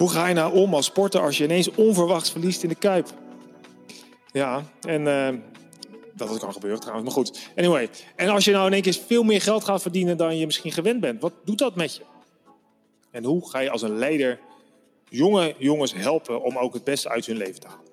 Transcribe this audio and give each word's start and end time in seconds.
Hoe 0.00 0.10
ga 0.10 0.26
je 0.26 0.34
nou 0.34 0.54
om 0.54 0.74
als 0.74 0.86
sporter 0.86 1.20
als 1.20 1.38
je 1.38 1.44
ineens 1.44 1.70
onverwachts 1.70 2.30
verliest 2.30 2.62
in 2.62 2.68
de 2.68 2.74
Kuip? 2.74 3.08
Ja, 4.32 4.62
en 4.80 5.00
uh, 5.06 5.28
dat 6.14 6.38
kan 6.38 6.52
gebeuren 6.52 6.80
trouwens, 6.80 7.06
maar 7.06 7.16
goed. 7.16 7.50
Anyway, 7.56 7.88
en 8.16 8.28
als 8.28 8.44
je 8.44 8.52
nou 8.52 8.66
in 8.66 8.72
één 8.72 8.82
keer 8.82 8.98
veel 9.06 9.22
meer 9.22 9.40
geld 9.40 9.64
gaat 9.64 9.82
verdienen 9.82 10.16
dan 10.16 10.36
je 10.36 10.46
misschien 10.46 10.72
gewend 10.72 11.00
bent, 11.00 11.20
wat 11.20 11.32
doet 11.44 11.58
dat 11.58 11.74
met 11.74 11.96
je? 11.96 12.02
En 13.10 13.24
hoe 13.24 13.50
ga 13.50 13.58
je 13.58 13.70
als 13.70 13.82
een 13.82 13.98
leider 13.98 14.38
jonge 15.08 15.54
jongens 15.58 15.94
helpen 15.94 16.42
om 16.42 16.58
ook 16.58 16.74
het 16.74 16.84
beste 16.84 17.08
uit 17.08 17.26
hun 17.26 17.36
leven 17.36 17.60
te 17.60 17.66
halen? 17.66 17.84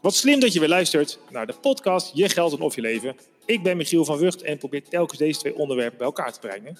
Wat 0.00 0.14
slim 0.14 0.40
dat 0.40 0.52
je 0.52 0.60
weer 0.60 0.68
luistert 0.68 1.18
naar 1.30 1.46
de 1.46 1.54
podcast 1.60 2.10
Je 2.14 2.28
Geld 2.28 2.52
en 2.52 2.60
Of 2.60 2.74
Je 2.74 2.80
Leven. 2.80 3.16
Ik 3.44 3.62
ben 3.62 3.76
Michiel 3.76 4.04
van 4.04 4.18
Wucht 4.18 4.42
en 4.42 4.58
probeer 4.58 4.82
telkens 4.88 5.18
deze 5.18 5.38
twee 5.38 5.56
onderwerpen 5.56 5.98
bij 5.98 6.06
elkaar 6.06 6.32
te 6.32 6.40
brengen. 6.40 6.78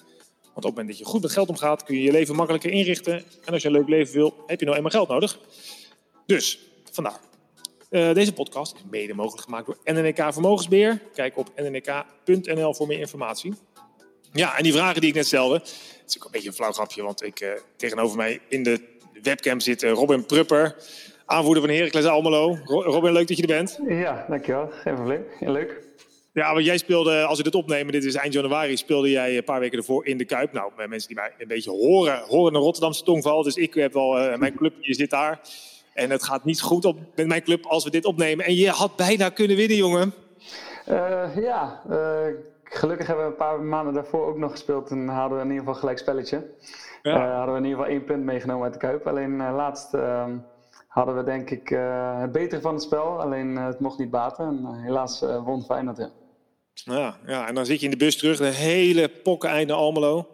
Want 0.55 0.67
op 0.67 0.75
het 0.75 0.83
moment 0.83 0.87
dat 0.87 0.97
je 0.97 1.05
goed 1.05 1.21
met 1.21 1.31
geld 1.31 1.49
omgaat, 1.49 1.83
kun 1.83 1.95
je 1.95 2.01
je 2.01 2.11
leven 2.11 2.35
makkelijker 2.35 2.71
inrichten. 2.71 3.23
En 3.45 3.53
als 3.53 3.61
je 3.61 3.67
een 3.67 3.73
leuk 3.73 3.87
leven 3.87 4.13
wil, 4.13 4.43
heb 4.47 4.59
je 4.59 4.65
nou 4.65 4.77
eenmaal 4.77 4.91
geld 4.91 5.07
nodig. 5.07 5.39
Dus, 6.25 6.59
vandaar. 6.91 7.19
Uh, 7.89 8.13
deze 8.13 8.33
podcast 8.33 8.75
is 8.75 8.81
mede 8.89 9.13
mogelijk 9.13 9.43
gemaakt 9.43 9.65
door 9.65 9.77
NNK 9.83 10.33
Vermogensbeheer. 10.33 11.01
Kijk 11.13 11.37
op 11.37 11.51
nnk.nl 11.55 12.73
voor 12.73 12.87
meer 12.87 12.99
informatie. 12.99 13.53
Ja, 14.31 14.57
en 14.57 14.63
die 14.63 14.73
vragen 14.73 15.01
die 15.01 15.09
ik 15.09 15.15
net 15.15 15.25
stelde, 15.25 15.53
het 15.53 16.03
is 16.07 16.17
ook 16.17 16.25
een 16.25 16.31
beetje 16.31 16.47
een 16.47 16.53
flauw 16.53 16.71
grapje, 16.71 17.03
want 17.03 17.23
ik, 17.23 17.41
uh, 17.41 17.49
tegenover 17.75 18.17
mij 18.17 18.39
in 18.47 18.63
de 18.63 18.81
webcam 19.21 19.59
zit 19.59 19.83
uh, 19.83 19.91
Robin 19.91 20.25
Prupper, 20.25 20.75
aanvoerder 21.25 21.63
van 21.63 21.75
Heracles 21.75 22.05
Almelo. 22.05 22.57
Robin, 22.65 23.11
leuk 23.11 23.27
dat 23.27 23.37
je 23.37 23.47
er 23.47 23.55
bent. 23.55 23.79
Ja, 23.87 24.25
dankjewel. 24.29 24.69
Geen 24.71 24.95
probleem. 24.95 25.25
Leuk. 25.39 25.83
Ja, 26.35 26.53
want 26.53 26.65
jij 26.65 26.77
speelde, 26.77 27.23
als 27.23 27.37
we 27.37 27.43
dit 27.43 27.55
opnemen, 27.55 27.91
dit 27.91 28.03
is 28.03 28.15
eind 28.15 28.33
januari, 28.33 28.77
speelde 28.77 29.09
jij 29.09 29.37
een 29.37 29.43
paar 29.43 29.59
weken 29.59 29.77
ervoor 29.77 30.05
in 30.05 30.17
de 30.17 30.25
Kuip. 30.25 30.51
Nou, 30.51 30.71
mensen 30.87 31.07
die 31.07 31.17
mij 31.17 31.33
een 31.37 31.47
beetje 31.47 31.71
horen, 31.71 32.23
horen 32.27 32.53
de 32.53 32.59
Rotterdamse 32.59 33.03
tongval. 33.03 33.43
Dus 33.43 33.55
ik 33.55 33.73
heb 33.73 33.93
wel, 33.93 34.19
uh, 34.19 34.37
mijn 34.37 34.55
club, 34.55 34.73
je 34.79 34.93
zit 34.93 35.09
daar. 35.09 35.39
En 35.93 36.09
het 36.09 36.23
gaat 36.23 36.43
niet 36.43 36.61
goed 36.61 36.85
op 36.85 36.97
met 37.15 37.27
mijn 37.27 37.43
club 37.43 37.65
als 37.65 37.83
we 37.83 37.89
dit 37.89 38.05
opnemen. 38.05 38.45
En 38.45 38.55
je 38.55 38.69
had 38.69 38.95
bijna 38.95 39.29
kunnen 39.29 39.57
winnen, 39.57 39.77
jongen. 39.77 40.13
Uh, 40.89 41.37
ja, 41.37 41.81
uh, 41.89 42.27
gelukkig 42.63 43.07
hebben 43.07 43.25
we 43.25 43.31
een 43.31 43.37
paar 43.37 43.61
maanden 43.61 43.93
daarvoor 43.93 44.27
ook 44.27 44.37
nog 44.37 44.51
gespeeld. 44.51 44.89
En 44.89 45.07
hadden 45.07 45.37
we 45.37 45.43
in 45.43 45.49
ieder 45.49 45.65
geval 45.65 45.79
gelijk 45.79 45.97
spelletje. 45.97 46.49
Ja. 47.01 47.35
hadden 47.37 47.53
we 47.53 47.59
in 47.59 47.65
ieder 47.65 47.79
geval 47.79 47.93
één 47.93 48.03
punt 48.03 48.23
meegenomen 48.23 48.63
uit 48.63 48.73
de 48.73 48.79
Kuip. 48.79 49.07
Alleen 49.07 49.37
laatst 49.37 49.93
ehm, 49.93 50.37
hadden 50.87 51.15
we 51.15 51.23
denk 51.23 51.49
ik 51.49 51.69
het 52.19 52.31
betere 52.31 52.61
van 52.61 52.73
het 52.73 52.83
spel. 52.83 53.21
Alleen 53.21 53.55
het 53.55 53.79
mocht 53.79 53.97
niet 53.97 54.09
baten. 54.09 54.45
En 54.45 54.81
helaas 54.83 55.19
won 55.43 55.63
Feyenoord, 55.63 55.97
ja. 55.97 56.09
Ja, 56.83 57.15
ja, 57.25 57.47
en 57.47 57.55
dan 57.55 57.65
zit 57.65 57.79
je 57.79 57.85
in 57.85 57.91
de 57.91 57.97
bus 57.97 58.17
terug, 58.17 58.37
de 58.37 58.45
hele 58.45 59.09
pokken 59.09 59.49
einde 59.49 59.73
Almelo. 59.73 60.27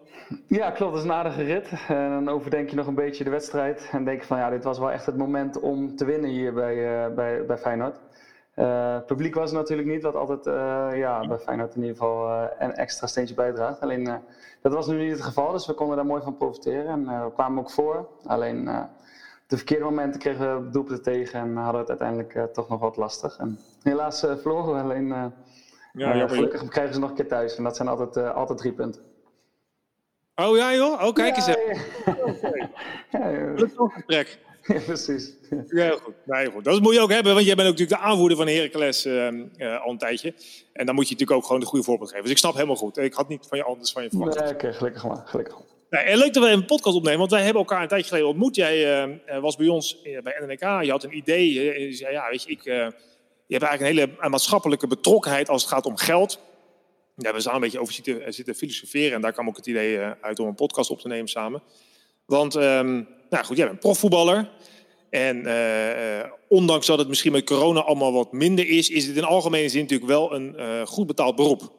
Ja, 0.47 0.72
klopt. 0.72 0.92
Dat 0.92 1.02
is 1.02 1.08
een 1.09 1.16
aardige 1.16 1.44
rit. 1.44 1.70
En 1.88 2.09
dan 2.09 2.30
overdenk 2.30 2.70
je 2.70 2.75
nog 2.75 2.88
een 2.88 2.95
beetje 2.95 3.23
de 3.23 3.30
wedstrijd. 3.30 3.89
En 3.92 4.06
denk 4.06 4.22
je 4.22 4.28
van 4.28 4.38
ja, 4.38 4.50
dit 4.50 4.64
was 4.64 4.80
wel 4.80 4.92
echt 4.92 5.06
het 5.06 5.17
moment 5.17 5.59
om 5.59 5.95
te 5.95 6.06
winnen 6.06 6.30
hier 6.30 6.53
bij, 6.53 6.75
uh, 6.75 7.16
bij, 7.16 7.45
bij 7.45 7.58
Feyenoord. 7.58 7.95
Uh, 8.56 8.97
publiek 9.06 9.36
was 9.36 9.50
het 9.50 9.59
natuurlijk 9.59 9.88
niet, 9.88 10.03
wat 10.03 10.16
altijd 10.16 10.45
uh, 10.45 10.88
ja, 10.97 11.28
bij 11.28 11.38
Feyenoord 11.38 11.75
in 11.75 11.81
ieder 11.81 11.97
geval 11.97 12.50
een 12.59 12.73
extra 12.73 13.08
steentje 13.08 13.36
bijdraagt. 13.36 13.81
Alleen 13.81 14.19
dat 14.62 14.73
was 14.73 14.88
nu 14.88 14.97
niet 14.97 15.12
het 15.12 15.22
geval, 15.22 15.52
dus 15.52 15.67
we 15.67 15.73
konden 15.73 15.95
daar 15.95 16.06
mooi 16.06 16.22
van 16.22 16.38
profiteren. 16.38 16.88
En 16.88 17.06
we 17.06 17.31
kwamen 17.34 17.59
ook 17.59 17.72
voor. 17.72 18.08
Alleen 18.25 18.66
de 19.47 19.58
verkeerde 19.58 19.84
momenten 19.84 20.19
kregen 20.19 20.66
we 20.66 20.69
doelpunten 20.69 21.03
tegen 21.03 21.39
en 21.39 21.56
hadden 21.56 21.86
we 21.86 21.92
het 21.92 22.02
uiteindelijk 22.02 22.53
toch 22.53 22.69
nog 22.69 22.80
wat 22.80 22.97
lastig. 22.97 23.38
En 23.38 23.59
helaas 23.84 24.19
verloren 24.19 24.73
we 24.73 24.81
alleen 24.81 25.34
ja, 25.94 26.16
ja, 26.16 26.28
gelukkig 26.28 26.67
krijgen 26.67 26.94
ze 26.94 27.00
nog 27.00 27.09
een 27.09 27.16
keer 27.16 27.28
thuis. 27.28 27.56
En 27.56 27.64
dat 27.64 27.75
zijn 27.75 27.88
altijd, 27.88 28.16
uh, 28.16 28.36
altijd 28.36 28.59
drie 28.59 28.73
punten. 28.73 29.02
Oh 30.36 30.58
ja 30.58 30.73
joh? 30.73 31.03
Oh 31.03 31.14
kijk 31.14 31.36
eens 31.36 31.47
even. 31.47 31.81
Ja, 33.11 33.53
gesprek. 33.56 34.38
Ja, 34.67 34.80
precies. 34.80 35.34
Ja, 35.50 35.84
heel 35.84 35.97
goed. 35.97 36.14
Nee, 36.25 36.52
goed. 36.52 36.64
Dat 36.64 36.81
moet 36.81 36.94
je 36.94 37.00
ook 37.00 37.12
hebben, 37.12 37.34
want 37.34 37.45
jij 37.45 37.56
bent 37.56 37.67
ook 37.67 37.78
natuurlijk 37.78 38.02
de 38.02 38.08
aanvoerder 38.08 38.38
van 38.38 38.47
Heracles 38.47 39.06
uh, 39.06 39.31
uh, 39.58 39.81
al 39.84 39.92
een 39.92 39.97
tijdje. 39.97 40.34
En 40.73 40.86
dan 40.86 40.96
moet 40.96 41.07
je 41.07 41.12
natuurlijk 41.12 41.40
ook 41.40 41.46
gewoon 41.46 41.59
de 41.59 41.66
goede 41.66 41.85
voorbeeld 41.85 42.09
geven. 42.09 42.23
Dus 42.23 42.31
ik 42.31 42.38
snap 42.38 42.53
helemaal 42.53 42.75
goed. 42.75 42.97
Ik 42.97 43.13
had 43.13 43.28
niet 43.28 43.46
van 43.47 43.58
je 43.58 43.63
anders 43.63 43.91
van 43.91 44.03
je 44.03 44.09
verwacht. 44.09 44.40
Nee, 44.40 44.53
oké, 44.53 44.73
gelukkig 44.73 45.08
maar. 45.08 45.22
Gelukkig 45.25 45.53
maar. 45.53 46.03
Nee, 46.03 46.18
leuk 46.18 46.34
dat 46.34 46.44
we 46.44 46.50
een 46.50 46.66
podcast 46.66 46.96
opnemen, 46.96 47.19
want 47.19 47.31
wij 47.31 47.44
hebben 47.44 47.62
elkaar 47.62 47.81
een 47.81 47.88
tijdje 47.88 48.08
geleden 48.08 48.28
ontmoet. 48.28 48.56
Jij 48.56 49.06
uh, 49.08 49.40
was 49.40 49.56
bij 49.56 49.68
ons 49.68 50.02
bij 50.02 50.44
NNK, 50.46 50.84
je 50.84 50.91
had 50.91 51.03
een 51.03 51.18
idee. 51.18 51.53
Je 51.88 51.94
zei, 51.94 52.12
ja, 52.12 52.29
weet 52.29 52.44
je, 52.44 52.52
ik 52.52 52.94
je 53.51 53.57
hebt 53.57 53.69
eigenlijk 53.69 54.00
een 54.00 54.09
hele 54.09 54.29
maatschappelijke 54.29 54.88
betrokkenheid 54.88 55.50
als 55.50 55.62
het 55.62 55.72
gaat 55.72 55.85
om 55.85 55.97
geld. 55.97 56.39
Ja, 57.16 57.34
we 57.34 57.39
zijn 57.39 57.56
een 57.56 57.62
beetje 57.62 57.79
over 57.79 57.94
zitten, 57.94 58.34
zitten 58.34 58.56
filosoferen 58.56 59.13
en 59.13 59.22
daar 59.22 59.31
kwam 59.31 59.47
ook 59.47 59.56
het 59.56 59.67
idee 59.67 60.00
eh, 60.00 60.12
uit 60.22 60.39
om 60.39 60.47
een 60.47 60.56
podcast 60.56 60.89
op 60.89 61.00
te 61.00 61.07
nemen 61.07 61.28
samen. 61.28 61.61
Want, 62.25 62.56
um, 62.56 63.07
nou 63.29 63.45
goed, 63.45 63.57
jij 63.57 63.67
bent 63.67 63.79
profvoetballer. 63.79 64.50
En 65.09 65.38
uh, 65.38 66.31
ondanks 66.47 66.85
dat 66.85 67.00
het 67.00 67.07
misschien 67.07 67.31
met 67.31 67.45
corona 67.45 67.79
allemaal 67.79 68.13
wat 68.13 68.31
minder 68.31 68.69
is, 68.69 68.90
is 68.90 69.07
het 69.07 69.17
in 69.17 69.23
algemene 69.23 69.69
zin 69.69 69.81
natuurlijk 69.81 70.09
wel 70.09 70.34
een 70.34 70.56
uh, 70.57 70.85
goed 70.85 71.07
betaald 71.07 71.35
beroep. 71.35 71.72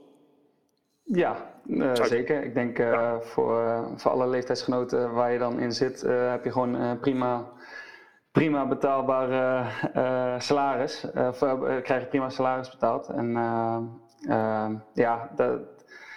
Ja, 1.05 1.61
zeker. 1.93 2.44
Ik 2.44 2.55
denk 2.55 2.82
voor, 3.21 3.88
voor 3.97 4.11
alle 4.11 4.28
leeftijdsgenoten 4.28 5.12
waar 5.12 5.32
je 5.32 5.38
dan 5.38 5.61
in 5.61 5.72
zit, 5.72 6.00
heb 6.00 6.44
je 6.44 6.53
gewoon 6.53 7.00
prima 7.00 7.53
prima 8.32 8.66
betaalbare 8.66 9.66
uh, 9.97 10.41
salaris. 10.41 11.04
Uh, 11.15 11.31
krijg 11.82 12.00
je 12.00 12.06
prima 12.09 12.31
salaris 12.31 12.70
betaald. 12.70 13.09
En 13.09 13.32
ja, 14.94 15.31
dat, 15.37 15.60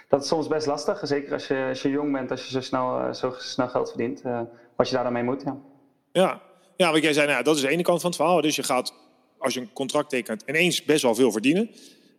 dat 0.08 0.22
is 0.22 0.28
soms 0.28 0.46
best 0.46 0.66
lastig. 0.66 1.00
Zeker 1.02 1.32
als 1.32 1.46
je, 1.46 1.66
als 1.68 1.82
je 1.82 1.88
jong 1.88 2.12
bent, 2.12 2.30
als 2.30 2.44
je 2.44 2.50
zo 2.50 2.60
snel, 2.60 3.14
zo 3.14 3.34
snel 3.38 3.68
geld 3.68 3.88
verdient. 3.88 4.22
wat 4.76 4.88
je 4.88 4.94
daar 4.94 5.04
dan 5.04 5.12
mee 5.12 5.22
moet. 5.22 5.42
Ja, 5.42 5.56
ja. 6.12 6.40
ja 6.76 6.90
want 6.90 7.02
jij 7.02 7.12
zei, 7.12 7.26
nou, 7.26 7.42
dat 7.42 7.56
is 7.56 7.62
de 7.62 7.68
ene 7.68 7.82
kant 7.82 8.00
van 8.00 8.10
het 8.10 8.18
verhaal. 8.18 8.40
Dus 8.40 8.56
je 8.56 8.62
gaat, 8.62 8.94
als 9.38 9.54
je 9.54 9.60
een 9.60 9.72
contract 9.72 10.10
tekent, 10.10 10.42
ineens 10.46 10.84
best 10.84 11.02
wel 11.02 11.14
veel 11.14 11.32
verdienen. 11.32 11.70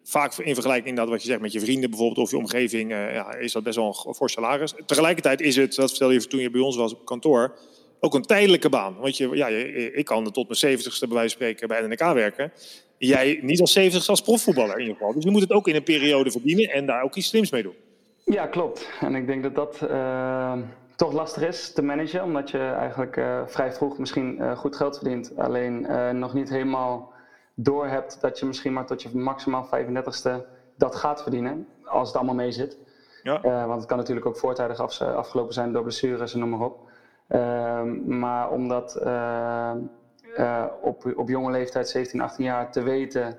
Vaak 0.03 0.37
in 0.37 0.53
vergelijking 0.53 0.97
met 0.97 1.09
wat 1.09 1.21
je 1.21 1.27
zegt 1.27 1.41
met 1.41 1.51
je 1.51 1.59
vrienden 1.59 1.89
bijvoorbeeld 1.89 2.25
of 2.25 2.31
je 2.31 2.37
omgeving, 2.37 2.91
ja, 2.91 3.33
is 3.33 3.51
dat 3.51 3.63
best 3.63 3.75
wel 3.75 4.03
een 4.07 4.15
voor 4.15 4.29
salaris. 4.29 4.73
Tegelijkertijd 4.85 5.41
is 5.41 5.55
het, 5.55 5.75
dat 5.75 5.89
vertelde 5.89 6.13
je 6.13 6.27
toen 6.27 6.39
je 6.39 6.49
bij 6.49 6.61
ons 6.61 6.75
was 6.75 6.93
op 6.93 7.05
kantoor, 7.05 7.57
ook 7.99 8.13
een 8.13 8.21
tijdelijke 8.21 8.69
baan. 8.69 8.95
Want 8.99 9.17
je, 9.17 9.29
ja, 9.35 9.47
ik 9.47 10.05
kan 10.05 10.31
tot 10.31 10.47
mijn 10.47 10.59
zeventigste 10.59 11.07
bij 11.07 11.15
wijze 11.15 11.37
van 11.37 11.47
spreken 11.47 11.67
bij 11.67 11.87
NK 11.87 12.13
werken. 12.13 12.51
Jij 12.97 13.39
niet 13.41 13.61
als 13.61 13.71
zeventigste 13.71 14.11
als 14.11 14.21
profvoetballer 14.21 14.73
in 14.73 14.81
ieder 14.81 14.95
geval. 14.95 15.13
Dus 15.13 15.23
je 15.23 15.31
moet 15.31 15.41
het 15.41 15.51
ook 15.51 15.67
in 15.67 15.75
een 15.75 15.83
periode 15.83 16.31
verdienen 16.31 16.69
en 16.69 16.85
daar 16.85 17.03
ook 17.03 17.15
iets 17.15 17.27
slims 17.27 17.51
mee 17.51 17.63
doen. 17.63 17.75
Ja, 18.23 18.47
klopt. 18.47 18.89
En 19.01 19.15
ik 19.15 19.27
denk 19.27 19.43
dat 19.43 19.55
dat 19.55 19.79
uh, 19.89 20.53
toch 20.95 21.13
lastig 21.13 21.47
is 21.47 21.73
te 21.73 21.81
managen. 21.81 22.23
Omdat 22.23 22.51
je 22.51 22.59
eigenlijk 22.59 23.17
uh, 23.17 23.41
vrij 23.45 23.73
vroeg 23.73 23.97
misschien 23.97 24.37
uh, 24.39 24.57
goed 24.57 24.75
geld 24.75 24.97
verdient. 24.97 25.37
Alleen 25.37 25.87
nog 26.19 26.33
niet 26.33 26.49
helemaal 26.49 27.13
door 27.53 27.87
hebt 27.87 28.21
dat 28.21 28.39
je 28.39 28.45
misschien 28.45 28.73
maar 28.73 28.85
tot 28.85 29.01
je 29.01 29.09
maximaal 29.13 29.69
35ste 29.75 30.31
dat 30.77 30.95
gaat 30.95 31.21
verdienen. 31.21 31.67
Als 31.83 32.07
het 32.07 32.17
allemaal 32.17 32.35
mee 32.35 32.51
zit. 32.51 32.77
Ja. 33.23 33.41
want 33.41 33.79
het 33.79 33.85
kan 33.85 33.97
natuurlijk 33.97 34.25
ook 34.25 34.37
voortijdig 34.37 34.79
af, 34.79 35.01
afgelopen 35.01 35.53
zijn 35.53 35.71
door 35.71 35.83
blessures 35.83 36.33
en 36.33 36.39
noem 36.39 36.49
maar 36.49 36.59
op. 36.59 36.86
Ehm, 37.27 38.17
maar 38.17 38.51
omdat 38.51 38.95
ehm, 38.95 39.77
eh, 40.35 40.65
op, 40.81 41.13
op 41.15 41.29
jonge 41.29 41.51
leeftijd, 41.51 41.89
17, 41.89 42.21
18 42.21 42.45
jaar, 42.45 42.71
te 42.71 42.81
weten 42.81 43.37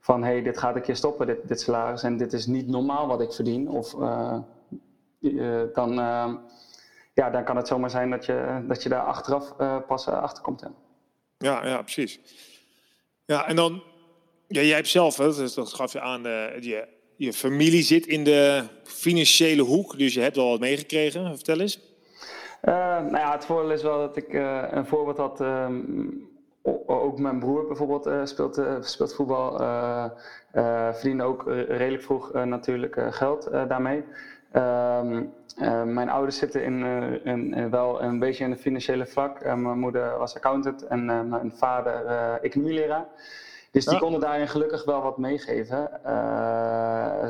van 0.00 0.22
hé, 0.22 0.32
hey, 0.32 0.42
dit 0.42 0.58
gaat 0.58 0.76
een 0.76 0.82
keer 0.82 0.96
stoppen, 0.96 1.26
dit, 1.26 1.48
dit 1.48 1.60
salaris, 1.60 2.02
en 2.02 2.16
dit 2.16 2.32
is 2.32 2.46
niet 2.46 2.68
normaal 2.68 3.06
wat 3.06 3.20
ik 3.20 3.32
verdien, 3.32 3.68
of, 3.68 3.94
uh, 3.94 4.38
dan, 5.74 5.92
uh, 5.98 6.34
ja, 7.14 7.30
dan 7.30 7.44
kan 7.44 7.56
het 7.56 7.68
zomaar 7.68 7.90
zijn 7.90 8.10
dat 8.10 8.26
je, 8.26 8.64
dat 8.68 8.82
je 8.82 8.88
daar 8.88 9.04
achteraf 9.04 9.56
pas 9.86 10.08
achter 10.08 10.42
komt. 10.42 10.62
Ja, 11.38 11.66
ja, 11.66 11.82
precies. 11.82 12.20
Ja, 13.24 13.46
en 13.46 13.56
dan, 13.56 13.82
ja, 14.48 14.60
jij 14.60 14.76
hebt 14.76 14.88
zelf, 14.88 15.16
hè, 15.16 15.34
dus 15.34 15.54
dat 15.54 15.72
gaf 15.72 15.92
je 15.92 16.00
aan, 16.00 16.22
je, 16.22 16.88
je 17.16 17.32
familie 17.32 17.82
zit 17.82 18.06
in 18.06 18.24
de 18.24 18.64
financiële 18.82 19.62
hoek, 19.62 19.98
dus 19.98 20.14
je 20.14 20.20
hebt 20.20 20.36
wel 20.36 20.48
wat 20.48 20.60
meegekregen. 20.60 21.34
Vertel 21.34 21.60
eens. 21.60 21.95
Uh, 22.66 22.74
nou 22.74 23.16
ja, 23.16 23.32
het 23.32 23.44
voordeel 23.44 23.70
is 23.70 23.82
wel 23.82 23.98
dat 23.98 24.16
ik 24.16 24.32
uh, 24.32 24.62
een 24.70 24.86
voorbeeld 24.86 25.16
had. 25.16 25.40
Um, 25.40 26.34
ook 26.86 27.18
mijn 27.18 27.38
broer 27.38 27.66
bijvoorbeeld 27.66 28.06
uh, 28.06 28.24
speelt, 28.24 28.62
speelt 28.80 29.14
voetbal. 29.14 29.56
verdiende 30.92 31.22
ook 31.22 31.44
redelijk 31.68 32.02
vroeg 32.02 32.32
natuurlijk 32.32 32.98
geld 33.10 33.50
daarmee. 33.50 34.04
Um, 34.52 35.32
mijn 35.94 36.08
ouders 36.08 36.38
zitten 36.38 36.64
in, 36.64 36.84
in, 37.24 37.70
wel 37.70 38.02
een 38.02 38.18
beetje 38.18 38.44
in 38.44 38.50
de 38.50 38.56
financiële 38.56 39.06
vlak. 39.06 39.44
mijn 39.44 39.78
moeder 39.78 40.18
was 40.18 40.36
accountant 40.36 40.86
en 40.86 41.28
mijn 41.28 41.52
vader 41.54 42.04
economieleraar. 42.40 43.06
Dus 43.76 43.84
die 43.84 43.98
konden 43.98 44.20
daarin 44.20 44.48
gelukkig 44.48 44.84
wel 44.84 45.02
wat 45.02 45.18
meegeven. 45.18 45.88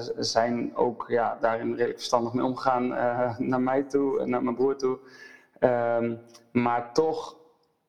Ze 0.02 0.14
zijn 0.19 0.76
ook 0.76 1.04
ja, 1.08 1.38
daarin 1.40 1.70
redelijk 1.70 1.98
verstandig 1.98 2.32
mee 2.32 2.44
omgegaan 2.44 2.88
naar 3.38 3.60
mij 3.60 3.82
toe, 3.82 4.26
naar 4.26 4.43
mijn 4.43 4.56
broer 4.56 4.76
toe. 4.76 4.98
Um, 5.60 6.20
maar 6.52 6.93
toch 6.93 7.37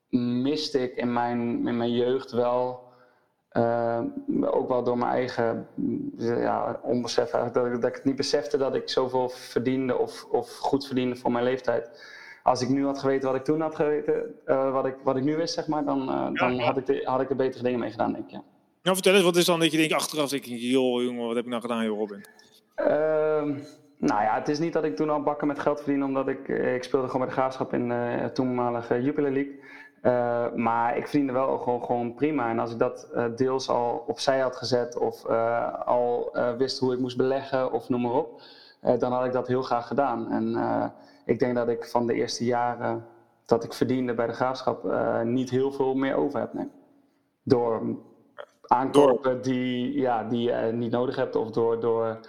miste 0.10 0.80
ik 0.80 0.96
in 0.96 1.14
mijn, 1.14 1.68
in 1.68 1.78
mijn 1.78 1.92
jeugd 1.92 2.32
wel, 2.32 2.84
uh, 3.52 4.00
ook 4.42 4.68
wel 4.68 4.84
door 4.84 4.98
mijn 4.98 5.12
eigen 5.12 5.68
ja, 6.18 6.80
onbesef, 6.82 7.30
dat 7.30 7.66
ik, 7.66 7.82
dat 7.82 7.90
ik 7.90 7.96
het 7.96 8.06
niet 8.06 8.16
besefte 8.16 8.58
dat 8.58 8.76
ik 8.76 8.90
zoveel 8.90 9.30
verdiende 9.30 9.98
of, 9.98 10.26
of 10.32 10.58
goed 10.58 10.86
verdiende 10.86 11.16
voor 11.16 11.32
mijn 11.32 11.44
leeftijd. 11.44 12.16
Als 12.48 12.62
ik 12.62 12.70
nu 12.70 12.86
had 12.86 13.00
geweten 13.00 13.28
wat 13.28 13.38
ik 13.38 13.44
toen 13.44 13.62
had 13.62 13.76
geweten, 13.76 14.36
wat, 14.46 14.86
ik, 14.86 14.96
wat 15.04 15.16
ik 15.16 15.24
nu 15.24 15.36
wist, 15.36 15.54
zeg 15.54 15.68
maar, 15.68 15.86
dan, 15.86 16.06
dan 16.34 16.60
Had, 16.60 16.78
ik 16.78 16.86
de, 16.86 17.02
had 17.04 17.22
ik 17.22 17.30
er 17.30 17.36
betere 17.36 17.64
dingen 17.64 17.80
mee 17.80 17.92
gedaan, 17.92 18.12
denk 18.12 18.26
ik. 18.26 18.32
Ja. 18.32 18.44
Nou, 18.84 18.96
vertel 18.96 19.14
eens, 19.14 19.24
wat 19.24 19.36
is 19.36 19.46
dan 19.46 19.60
dat 19.60 19.72
je 19.72 19.78
denkt 19.78 19.94
achteraf, 19.94 20.30
denk 20.30 20.46
ik, 20.46 20.60
joh, 20.60 21.04
jongen, 21.04 21.26
wat 21.26 21.36
heb 21.36 21.44
ik 21.44 21.50
nou 21.50 21.62
gedaan, 21.62 21.86
joh, 21.86 21.98
Robin? 21.98 22.26
Ehm, 22.76 23.56
nou 23.98 24.22
ja, 24.22 24.36
het 24.36 24.48
is 24.48 24.60
niet 24.60 24.74
dat 24.74 24.84
ik 24.84 24.96
toen 24.96 25.10
al 25.10 25.22
bakken 25.22 25.48
met 25.48 25.60
geld 25.60 25.78
verdiende, 25.78 26.06
omdat 26.06 26.28
ik, 26.28 26.48
ik 26.48 26.84
speelde 26.84 27.08
gewoon 27.08 27.22
bij 27.22 27.36
de 27.36 27.40
graafschap 27.42 27.74
in 27.74 27.90
de 27.90 28.30
toenmalige 28.34 29.02
Jupiler 29.02 29.32
League. 29.32 29.60
Uh, 30.04 30.54
maar 30.56 30.98
ik 30.98 31.08
verdiende 31.08 31.34
wel 31.34 31.58
gewoon, 31.58 31.84
gewoon 31.84 32.14
prima. 32.14 32.50
En 32.50 32.60
als 32.60 32.72
ik 32.72 32.80
dat 32.80 33.08
uh, 33.16 33.26
deels 33.36 33.70
al 33.70 34.04
opzij 34.08 34.40
had 34.40 34.56
gezet 34.56 34.98
of 34.98 35.30
uh, 35.30 35.86
al 35.86 36.38
wist 36.58 36.80
hoe 36.80 36.94
ik 36.94 37.00
moest 37.00 37.18
beleggen 37.18 37.72
of 37.72 37.90
noem 37.90 38.02
maar 38.02 38.12
op, 38.12 38.42
dan 39.00 39.12
had 39.12 39.26
ik 39.26 39.32
dat 39.32 39.48
heel 39.48 39.62
graag 39.62 39.88
gedaan. 39.88 40.32
En 40.32 40.56
ik 41.28 41.40
denk 41.40 41.56
dat 41.56 41.68
ik 41.70 41.86
van 41.86 42.08
de 42.08 42.14
eerste 42.14 42.46
jaren 42.46 43.06
dat 43.46 43.64
ik 43.64 43.74
verdiende 43.74 44.14
bij 44.14 44.28
de 44.28 44.34
graafschap 44.34 44.84
niet 45.24 45.50
heel 45.50 45.72
veel 45.72 45.96
meer 45.96 46.16
over 46.16 46.40
heb. 46.40 46.54
Nee. 46.54 46.68
Door 47.44 47.98
aankopen 48.62 49.42
die, 49.42 50.00
ja, 50.00 50.24
die 50.24 50.42
je 50.42 50.72
niet 50.74 50.92
nodig 50.92 51.16
hebt 51.16 51.36
of 51.36 51.52
door, 51.52 51.80
door 51.80 52.20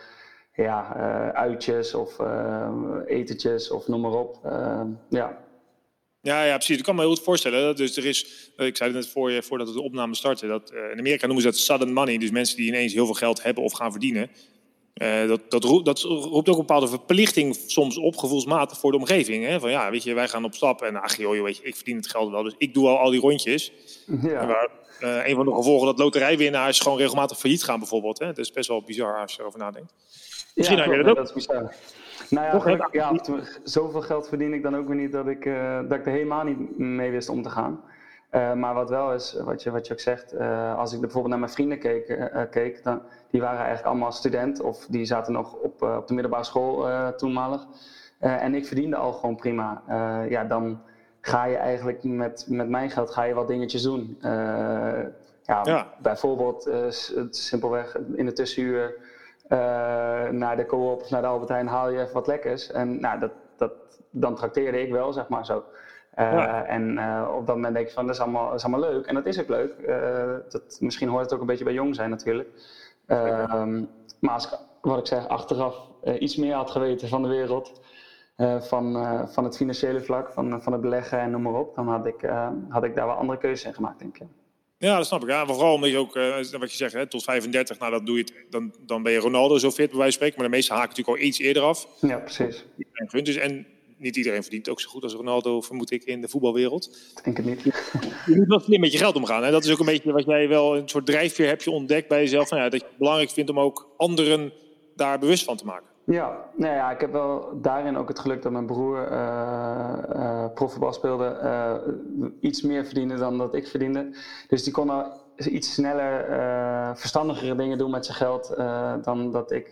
ja, 0.54 0.94
uitjes 1.32 1.94
of 1.94 2.18
etentjes 3.06 3.70
of 3.70 3.88
noem 3.88 4.00
maar 4.00 4.14
op. 4.14 4.38
ja. 5.08 5.46
Ja, 6.20 6.44
ja, 6.44 6.54
precies. 6.54 6.78
Ik 6.78 6.84
kan 6.84 6.94
me 6.94 7.00
heel 7.00 7.10
goed 7.10 7.22
voorstellen. 7.24 7.76
Dus 7.76 7.96
er 7.96 8.06
is, 8.06 8.50
ik 8.56 8.76
zei 8.76 8.90
het 8.90 8.98
net 9.00 9.08
voor 9.08 9.30
je, 9.30 9.42
voordat 9.42 9.72
de 9.72 9.80
opname 9.80 10.14
startte, 10.14 10.46
dat 10.46 10.72
uh, 10.72 10.90
in 10.90 10.98
Amerika 10.98 11.26
noemen 11.26 11.44
ze 11.44 11.50
dat 11.50 11.58
sudden 11.58 11.92
money. 11.92 12.18
Dus 12.18 12.30
mensen 12.30 12.56
die 12.56 12.66
ineens 12.66 12.92
heel 12.92 13.04
veel 13.04 13.14
geld 13.14 13.42
hebben 13.42 13.62
of 13.62 13.72
gaan 13.72 13.90
verdienen. 13.90 14.30
Uh, 14.98 15.28
dat, 15.28 15.40
dat, 15.48 15.64
roept, 15.64 15.84
dat 15.84 16.00
roept 16.00 16.48
ook 16.48 16.54
een 16.54 16.66
bepaalde 16.66 16.88
verplichting 16.88 17.58
soms 17.66 17.98
op, 17.98 18.16
gevoelsmatig, 18.16 18.78
voor 18.78 18.90
de 18.90 18.96
omgeving. 18.96 19.44
Hè? 19.44 19.60
Van 19.60 19.70
ja, 19.70 19.90
weet 19.90 20.02
je, 20.02 20.14
wij 20.14 20.28
gaan 20.28 20.44
op 20.44 20.54
stap 20.54 20.82
en 20.82 20.96
ach 20.96 21.16
joh, 21.16 21.42
weet 21.42 21.56
je, 21.56 21.62
ik 21.62 21.76
verdien 21.76 21.96
het 21.96 22.10
geld 22.10 22.30
wel, 22.30 22.42
dus 22.42 22.54
ik 22.58 22.74
doe 22.74 22.88
al 22.88 22.98
al 22.98 23.10
die 23.10 23.20
rondjes. 23.20 23.72
Ja. 24.22 24.46
Maar, 24.46 24.68
uh, 25.00 25.28
een 25.28 25.34
van 25.34 25.44
de 25.44 25.54
gevolgen 25.54 25.86
dat 25.86 25.98
loterijwinnaars 25.98 26.80
gewoon 26.80 26.98
regelmatig 26.98 27.38
failliet 27.38 27.64
gaan 27.64 27.78
bijvoorbeeld. 27.78 28.18
Hè? 28.18 28.26
Dat 28.26 28.38
is 28.38 28.50
best 28.50 28.68
wel 28.68 28.82
bizar 28.82 29.20
als 29.20 29.32
je 29.32 29.40
erover 29.40 29.58
nadenkt. 29.58 29.94
Misschien 30.54 30.78
ja, 30.78 30.84
je 30.84 30.96
dat 30.96 31.06
ook. 31.06 31.16
Dat 31.16 31.28
is 31.28 31.32
bizar. 31.32 31.74
Nou 32.30 32.70
ja, 32.70 32.88
ja, 32.92 33.20
zoveel 33.64 34.00
geld 34.00 34.28
verdien 34.28 34.52
ik 34.52 34.62
dan 34.62 34.76
ook 34.76 34.86
weer 34.86 34.96
niet 34.96 35.12
dat 35.12 35.26
ik, 35.26 35.44
uh, 35.44 35.80
dat 35.88 35.98
ik 35.98 36.06
er 36.06 36.12
helemaal 36.12 36.44
niet 36.44 36.78
mee 36.78 37.10
wist 37.10 37.28
om 37.28 37.42
te 37.42 37.50
gaan. 37.50 37.80
Uh, 38.30 38.52
maar 38.52 38.74
wat 38.74 38.90
wel 38.90 39.14
is, 39.14 39.36
wat 39.44 39.62
je, 39.62 39.70
wat 39.70 39.86
je 39.86 39.92
ook 39.92 40.00
zegt, 40.00 40.34
uh, 40.34 40.78
als 40.78 40.92
ik 40.92 41.00
bijvoorbeeld 41.00 41.30
naar 41.30 41.38
mijn 41.38 41.52
vrienden 41.52 41.78
keek, 41.78 42.30
keek 42.50 42.84
dan, 42.84 43.02
die 43.30 43.40
waren 43.40 43.58
eigenlijk 43.58 43.86
allemaal 43.86 44.12
student 44.12 44.60
of 44.60 44.86
die 44.86 45.04
zaten 45.04 45.32
nog 45.32 45.52
op, 45.52 45.82
op 45.82 46.06
de 46.06 46.14
middelbare 46.14 46.44
school 46.44 46.86
toenmalig. 47.16 47.66
en 48.18 48.54
ik 48.54 48.66
verdiende 48.66 48.96
al 48.96 49.12
gewoon 49.12 49.36
prima. 49.36 49.82
ja, 50.28 50.44
dan 50.44 50.80
ga 51.20 51.44
je 51.44 51.56
eigenlijk 51.56 52.02
met, 52.02 52.44
met 52.48 52.68
mijn 52.68 52.90
geld 52.90 53.10
ga 53.10 53.22
je 53.22 53.34
wat 53.34 53.48
dingetjes 53.48 53.82
doen. 53.82 54.18
Ja, 55.42 55.60
ja, 55.62 55.92
Bijvoorbeeld 56.02 56.70
simpelweg 57.30 57.96
in 58.14 58.26
de 58.26 58.32
tussenuur 58.32 58.94
naar 60.30 60.56
de 60.56 60.66
co-op 60.66 61.00
of 61.00 61.10
naar 61.10 61.22
de 61.22 61.28
Albert 61.28 61.50
Heijn 61.50 61.66
haal 61.66 61.90
je 61.90 62.00
even 62.00 62.14
wat 62.14 62.26
lekkers. 62.26 62.70
En 62.70 63.00
nou, 63.00 63.18
dat, 63.18 63.32
dat, 63.56 63.72
dan 64.10 64.34
trakteerde 64.34 64.80
ik 64.82 64.92
wel, 64.92 65.12
zeg 65.12 65.28
maar 65.28 65.46
zo. 65.46 65.64
Uh, 66.18 66.70
En 66.70 66.92
uh, 66.92 67.34
op 67.36 67.46
dat 67.46 67.54
moment 67.54 67.74
denk 67.74 67.86
je 67.86 67.92
van, 67.92 68.06
dat 68.06 68.14
is 68.14 68.20
allemaal, 68.20 68.46
dat 68.46 68.58
is 68.58 68.64
allemaal 68.64 68.90
leuk. 68.90 69.06
En 69.06 69.14
dat 69.14 69.26
is 69.26 69.40
ook 69.40 69.48
leuk. 69.48 69.72
dat, 70.50 70.78
misschien 70.80 71.08
hoort 71.08 71.22
het 71.22 71.32
ook 71.32 71.40
een 71.40 71.46
beetje 71.46 71.64
bij 71.64 71.72
jong 71.72 71.94
zijn 71.94 72.10
natuurlijk. 72.10 72.48
Ehm, 73.06 73.82
maar 74.20 74.34
als 74.34 74.46
ik, 74.46 74.58
wat 74.80 74.98
ik 74.98 75.06
zeg, 75.06 75.28
achteraf 75.28 75.76
iets 76.18 76.36
meer 76.36 76.54
had 76.54 76.70
geweten 76.70 77.08
van 77.08 77.22
de 77.22 77.28
wereld... 77.28 77.80
van, 78.58 78.92
van 79.28 79.44
het 79.44 79.56
financiële 79.56 80.00
vlak, 80.00 80.32
van, 80.32 80.62
van 80.62 80.72
het 80.72 80.80
beleggen 80.80 81.18
en 81.18 81.30
noem 81.30 81.42
maar 81.42 81.54
op... 81.54 81.74
dan 81.74 81.88
had 81.88 82.06
ik, 82.06 82.30
had 82.68 82.84
ik 82.84 82.94
daar 82.94 83.06
wel 83.06 83.16
andere 83.16 83.38
keuzes 83.38 83.66
in 83.66 83.74
gemaakt, 83.74 83.98
denk 83.98 84.18
ik. 84.18 84.26
Ja, 84.78 84.96
dat 84.96 85.06
snap 85.06 85.22
ik. 85.22 85.28
Ja, 85.28 85.46
vooral 85.46 85.74
omdat 85.74 85.90
je 85.90 85.98
ook, 85.98 86.14
wat 86.58 86.70
je 86.70 86.76
zegt, 86.76 86.92
hè, 86.92 87.06
tot 87.06 87.24
35, 87.24 87.78
nou, 87.78 87.92
dat 87.92 88.06
doe 88.06 88.16
je 88.16 88.22
het, 88.22 88.34
dan, 88.50 88.74
dan 88.80 89.02
ben 89.02 89.12
je 89.12 89.18
Ronaldo 89.18 89.58
zo 89.58 89.70
fit, 89.70 89.90
bij 89.90 89.98
wijze 89.98 90.02
van 90.02 90.12
spreken. 90.12 90.36
Maar 90.38 90.48
de 90.48 90.56
meeste 90.56 90.72
haken 90.72 90.88
natuurlijk 90.88 91.18
al 91.18 91.24
iets 91.24 91.38
eerder 91.38 91.62
af. 91.62 91.86
Ja, 92.00 92.18
precies. 92.18 92.64
Dus, 93.22 93.36
en 93.36 93.66
niet 93.98 94.16
iedereen 94.16 94.42
verdient 94.42 94.68
ook 94.68 94.80
zo 94.80 94.90
goed 94.90 95.02
als 95.02 95.14
Ronaldo, 95.14 95.60
vermoed 95.60 95.90
ik, 95.90 96.04
in 96.04 96.20
de 96.20 96.28
voetbalwereld. 96.28 96.96
Ik 97.16 97.24
denk 97.24 97.36
het 97.36 97.46
niet. 97.46 97.62
Je 98.26 98.36
moet 98.36 98.46
wel 98.46 98.60
slim 98.60 98.80
met 98.80 98.92
je 98.92 98.98
geld 98.98 99.16
omgaan. 99.16 99.44
Hè? 99.44 99.50
Dat 99.50 99.64
is 99.64 99.72
ook 99.72 99.78
een 99.78 99.86
beetje 99.86 100.12
wat 100.12 100.24
jij 100.24 100.48
wel, 100.48 100.76
een 100.76 100.88
soort 100.88 101.06
drijfveer 101.06 101.48
heb 101.48 101.62
je 101.62 101.70
ontdekt 101.70 102.08
bij 102.08 102.20
jezelf. 102.20 102.50
Nou 102.50 102.62
ja, 102.62 102.68
dat 102.68 102.80
je 102.80 102.86
het 102.86 102.98
belangrijk 102.98 103.30
vindt 103.30 103.50
om 103.50 103.60
ook 103.60 103.88
anderen 103.96 104.52
daar 104.96 105.18
bewust 105.18 105.44
van 105.44 105.56
te 105.56 105.64
maken. 105.64 105.86
Ja, 106.04 106.50
nou 106.56 106.74
ja, 106.74 106.90
ik 106.90 107.00
heb 107.00 107.12
wel 107.12 107.60
daarin 107.60 107.96
ook 107.96 108.08
het 108.08 108.18
geluk 108.18 108.42
dat 108.42 108.52
mijn 108.52 108.66
broer 108.66 109.10
uh, 109.10 109.98
uh, 110.12 110.44
profvoetbal 110.54 110.92
speelde, 110.92 111.38
uh, 111.42 111.74
iets 112.40 112.62
meer 112.62 112.84
verdiende 112.84 113.16
dan 113.16 113.38
dat 113.38 113.54
ik 113.54 113.66
verdiende. 113.66 114.16
Dus 114.48 114.62
die 114.62 114.72
kon 114.72 114.90
al 114.90 115.12
iets 115.36 115.74
sneller, 115.74 116.26
verstandigere 116.96 117.56
dingen 117.56 117.78
doen 117.78 117.90
met 117.90 118.06
zijn 118.06 118.16
geld 118.16 118.54
dan 119.04 119.32
dat 119.32 119.52
ik 119.52 119.66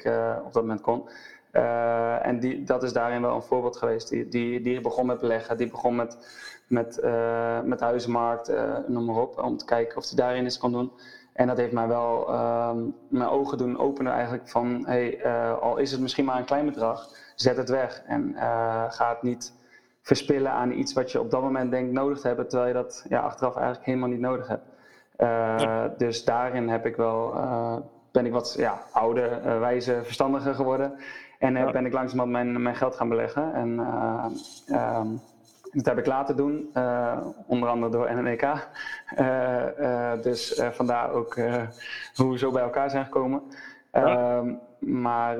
op 0.44 0.52
dat 0.52 0.62
moment 0.62 0.81
kon. 0.81 1.08
En 2.22 2.40
die, 2.40 2.62
dat 2.64 2.82
is 2.82 2.92
daarin 2.92 3.22
wel 3.22 3.34
een 3.34 3.42
voorbeeld 3.42 3.76
geweest. 3.76 4.08
Die, 4.08 4.28
die, 4.28 4.60
die 4.60 4.80
begon 4.80 5.06
met 5.06 5.20
beleggen, 5.20 5.56
die 5.56 5.70
begon 5.70 5.94
met, 5.94 6.18
met, 6.66 7.00
met 7.64 7.80
huizenmarkt, 7.80 8.52
noem 8.86 9.04
maar 9.04 9.16
op, 9.16 9.42
om 9.42 9.56
te 9.56 9.64
kijken 9.64 9.96
of 9.96 10.06
hij 10.08 10.16
daarin 10.16 10.44
iets 10.44 10.58
kon 10.58 10.72
doen. 10.72 10.92
En 11.32 11.46
dat 11.46 11.56
heeft 11.56 11.72
mij 11.72 11.88
wel 11.88 12.28
ehm, 12.28 12.78
mijn 13.08 13.28
ogen 13.28 13.58
doen 13.58 13.78
openen 13.78 14.12
eigenlijk 14.12 14.48
van, 14.48 14.82
hey, 14.86 15.26
al 15.60 15.76
is 15.76 15.92
het 15.92 16.00
misschien 16.00 16.24
maar 16.24 16.38
een 16.38 16.44
klein 16.44 16.66
bedrag, 16.66 17.08
zet 17.34 17.56
het 17.56 17.68
weg. 17.68 18.02
En 18.06 18.34
ga 18.90 19.08
het 19.08 19.22
niet 19.22 19.54
verspillen 20.06 20.50
aan 20.50 20.72
iets 20.72 20.92
wat 20.92 21.12
je 21.12 21.20
op 21.20 21.30
dat 21.30 21.42
moment 21.42 21.70
denkt 21.70 21.92
nodig 21.92 22.20
te 22.20 22.26
hebben, 22.26 22.48
terwijl 22.48 22.68
je 22.68 22.74
dat 22.74 23.04
ja, 23.08 23.20
achteraf 23.20 23.56
eigenlijk 23.56 23.86
helemaal 23.86 24.08
niet 24.08 24.20
nodig 24.20 24.48
hebt. 24.48 25.98
Dus 25.98 26.24
daarin 26.24 26.68
heb 26.68 26.86
ik 26.86 26.96
wel, 26.96 27.34
ben 28.12 28.26
ik 28.26 28.32
wat 28.32 28.54
ja, 28.58 28.82
ouder, 28.92 29.60
wijzer, 29.60 30.04
verstandiger 30.04 30.54
geworden. 30.54 30.98
En 31.38 31.54
ja. 31.54 31.70
ben 31.70 31.86
ik 31.86 31.92
langzamerhand 31.92 32.32
mijn, 32.32 32.62
mijn 32.62 32.76
geld 32.76 32.96
gaan 32.96 33.08
beleggen. 33.08 33.54
En 33.54 33.68
um, 34.78 35.20
dat 35.76 35.86
heb 35.86 35.98
ik 35.98 36.06
laten 36.06 36.36
doen, 36.36 36.70
uh, 36.74 37.26
onder 37.46 37.68
andere 37.68 37.92
door 37.92 38.14
NNEK. 38.14 38.42
Uh, 38.42 39.62
uh, 39.80 40.12
dus 40.22 40.62
vandaar 40.72 41.10
ook 41.10 41.34
hoe 42.14 42.30
we 42.30 42.38
zo 42.38 42.50
bij 42.50 42.62
elkaar 42.62 42.90
zijn 42.90 43.04
gekomen. 43.04 43.42
Ja. 43.92 44.06
Ehm, 44.06 44.54
maar 44.78 45.38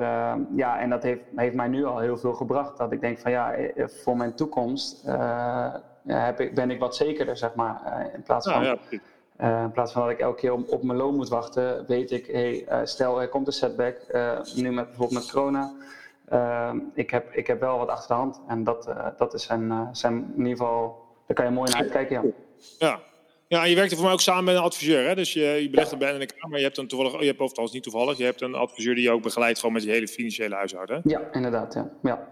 ja, 0.55 0.79
en 0.79 0.89
dat 0.89 1.03
heeft, 1.03 1.21
heeft 1.35 1.55
mij 1.55 1.67
nu 1.67 1.85
al 1.85 1.99
heel 1.99 2.17
veel 2.17 2.33
gebracht. 2.33 2.77
Dat 2.77 2.91
ik 2.91 3.01
denk 3.01 3.19
van 3.19 3.31
ja, 3.31 3.55
voor 3.75 4.17
mijn 4.17 4.35
toekomst 4.35 5.07
heb 6.05 6.39
ik, 6.39 6.55
ben 6.55 6.71
ik 6.71 6.79
wat 6.79 6.95
zekerder, 6.95 7.37
zeg 7.37 7.55
maar. 7.55 8.09
in, 8.13 8.23
plaats 8.23 8.51
van, 8.51 8.63
ja, 8.63 8.77
ja. 9.39 9.63
in 9.63 9.71
plaats 9.71 9.91
van 9.91 10.01
dat 10.01 10.11
ik 10.11 10.19
elke 10.19 10.39
keer 10.39 10.53
op, 10.53 10.71
op 10.71 10.83
mijn 10.83 10.97
loon 10.97 11.15
moet 11.15 11.29
wachten, 11.29 11.85
weet 11.87 12.11
ik, 12.11 12.25
hey, 12.25 12.67
stel 12.83 13.21
er 13.21 13.27
komt 13.27 13.47
een 13.47 13.53
setback, 13.53 13.95
nu 14.55 14.71
met, 14.71 14.87
bijvoorbeeld 14.87 15.19
met 15.19 15.31
corona. 15.31 15.73
Ik, 16.93 17.09
heb, 17.09 17.33
ik 17.33 17.47
heb 17.47 17.59
wel 17.59 17.77
wat 17.77 17.87
achter 17.89 18.07
de 18.07 18.13
hand. 18.13 18.41
En 18.47 18.63
dat, 18.63 18.93
dat 19.17 19.33
is 19.33 19.43
zijn, 19.43 19.89
zijn 19.91 20.13
in 20.13 20.37
ieder 20.37 20.57
geval, 20.57 21.05
daar 21.27 21.35
kan 21.35 21.45
je 21.45 21.51
mooi 21.51 21.71
naar 21.71 21.81
uitkijken. 21.81 22.33
Ja. 22.79 22.87
ja. 22.87 22.99
Ja, 23.47 23.63
je 23.63 23.75
werkt 23.75 23.89
er 23.91 23.97
voor 23.97 24.05
mij 24.05 24.13
ook 24.13 24.21
samen 24.21 24.43
met 24.43 24.55
een 24.55 24.61
adviseur. 24.61 25.07
Hè? 25.07 25.15
Dus 25.15 25.33
je, 25.33 25.41
je 25.41 25.69
belegt 25.69 25.91
er 25.91 25.97
bijna 25.97 26.13
in 26.13 26.27
de 26.27 26.33
kamer. 26.33 26.57
Je 26.57 26.63
hebt 26.63 26.77
een 26.77 26.87
toevallig, 26.87 27.19
je 27.19 27.25
hebt 27.25 27.39
overigens 27.39 27.71
niet 27.71 27.83
toevallig, 27.83 28.17
je 28.17 28.23
hebt 28.23 28.41
een 28.41 28.55
adviseur 28.55 28.95
die 28.95 29.03
je 29.03 29.11
ook 29.11 29.21
begeleidt 29.21 29.59
gewoon 29.59 29.73
met 29.73 29.83
je 29.83 29.91
hele 29.91 30.07
financiële 30.07 30.55
huishouden. 30.55 31.01
Ja, 31.03 31.21
inderdaad. 31.31 31.73
Ja. 31.73 31.89
Ja. 32.03 32.27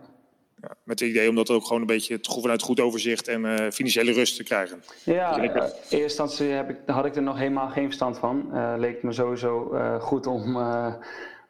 Ja, 0.67 0.75
met 0.83 0.99
het 0.99 1.09
idee 1.09 1.29
om 1.29 1.35
dat 1.35 1.49
ook 1.49 1.63
gewoon 1.63 1.81
een 1.81 1.87
beetje 1.87 2.19
vanuit 2.21 2.61
goed 2.61 2.79
overzicht 2.79 3.27
en 3.27 3.45
uh, 3.45 3.69
financiële 3.69 4.11
rust 4.11 4.35
te 4.35 4.43
krijgen. 4.43 4.83
Ja, 5.03 5.35
in 5.37 5.51
eerste 5.51 6.01
instantie 6.01 6.47
heb 6.47 6.69
ik, 6.69 6.77
had 6.85 7.05
ik 7.05 7.15
er 7.15 7.21
nog 7.21 7.37
helemaal 7.37 7.69
geen 7.69 7.85
verstand 7.85 8.17
van. 8.17 8.49
Uh, 8.53 8.73
leek 8.77 9.03
me 9.03 9.13
sowieso 9.13 9.73
uh, 9.73 10.01
goed 10.01 10.27
om 10.27 10.57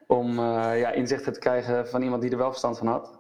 om 0.07 0.39
ja, 0.39 0.91
inzichten 0.91 1.33
te 1.33 1.39
krijgen 1.39 1.87
van 1.87 2.01
iemand 2.01 2.21
die 2.21 2.31
er 2.31 2.37
wel 2.37 2.49
verstand 2.49 2.77
van 2.77 2.87
had. 2.87 3.19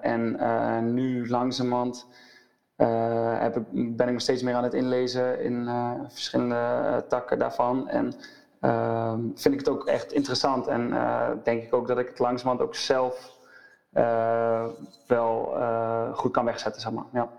En 0.00 0.94
nu 0.94 1.28
langzamerhand 1.28 2.06
heb 3.38 3.56
ik, 3.56 3.96
ben 3.96 4.06
ik 4.06 4.12
me 4.12 4.20
steeds 4.20 4.42
meer 4.42 4.54
aan 4.54 4.64
het 4.64 4.74
inlezen 4.74 5.40
in 5.40 5.68
verschillende 6.08 7.04
takken 7.08 7.38
daarvan. 7.38 7.88
En 7.88 8.14
vind 9.34 9.54
ik 9.54 9.58
het 9.58 9.68
ook 9.68 9.86
echt 9.86 10.12
interessant. 10.12 10.66
En 10.66 10.94
denk 11.44 11.62
ik 11.62 11.74
ook 11.74 11.88
dat 11.88 11.98
ik 11.98 12.08
het 12.08 12.18
langzamerhand 12.18 12.68
ook 12.68 12.74
zelf 12.74 13.38
wel 15.06 15.54
goed 16.14 16.32
kan 16.32 16.44
wegzetten, 16.44 16.80
zeg 16.80 16.92
maar. 16.92 17.04
Ja, 17.12 17.30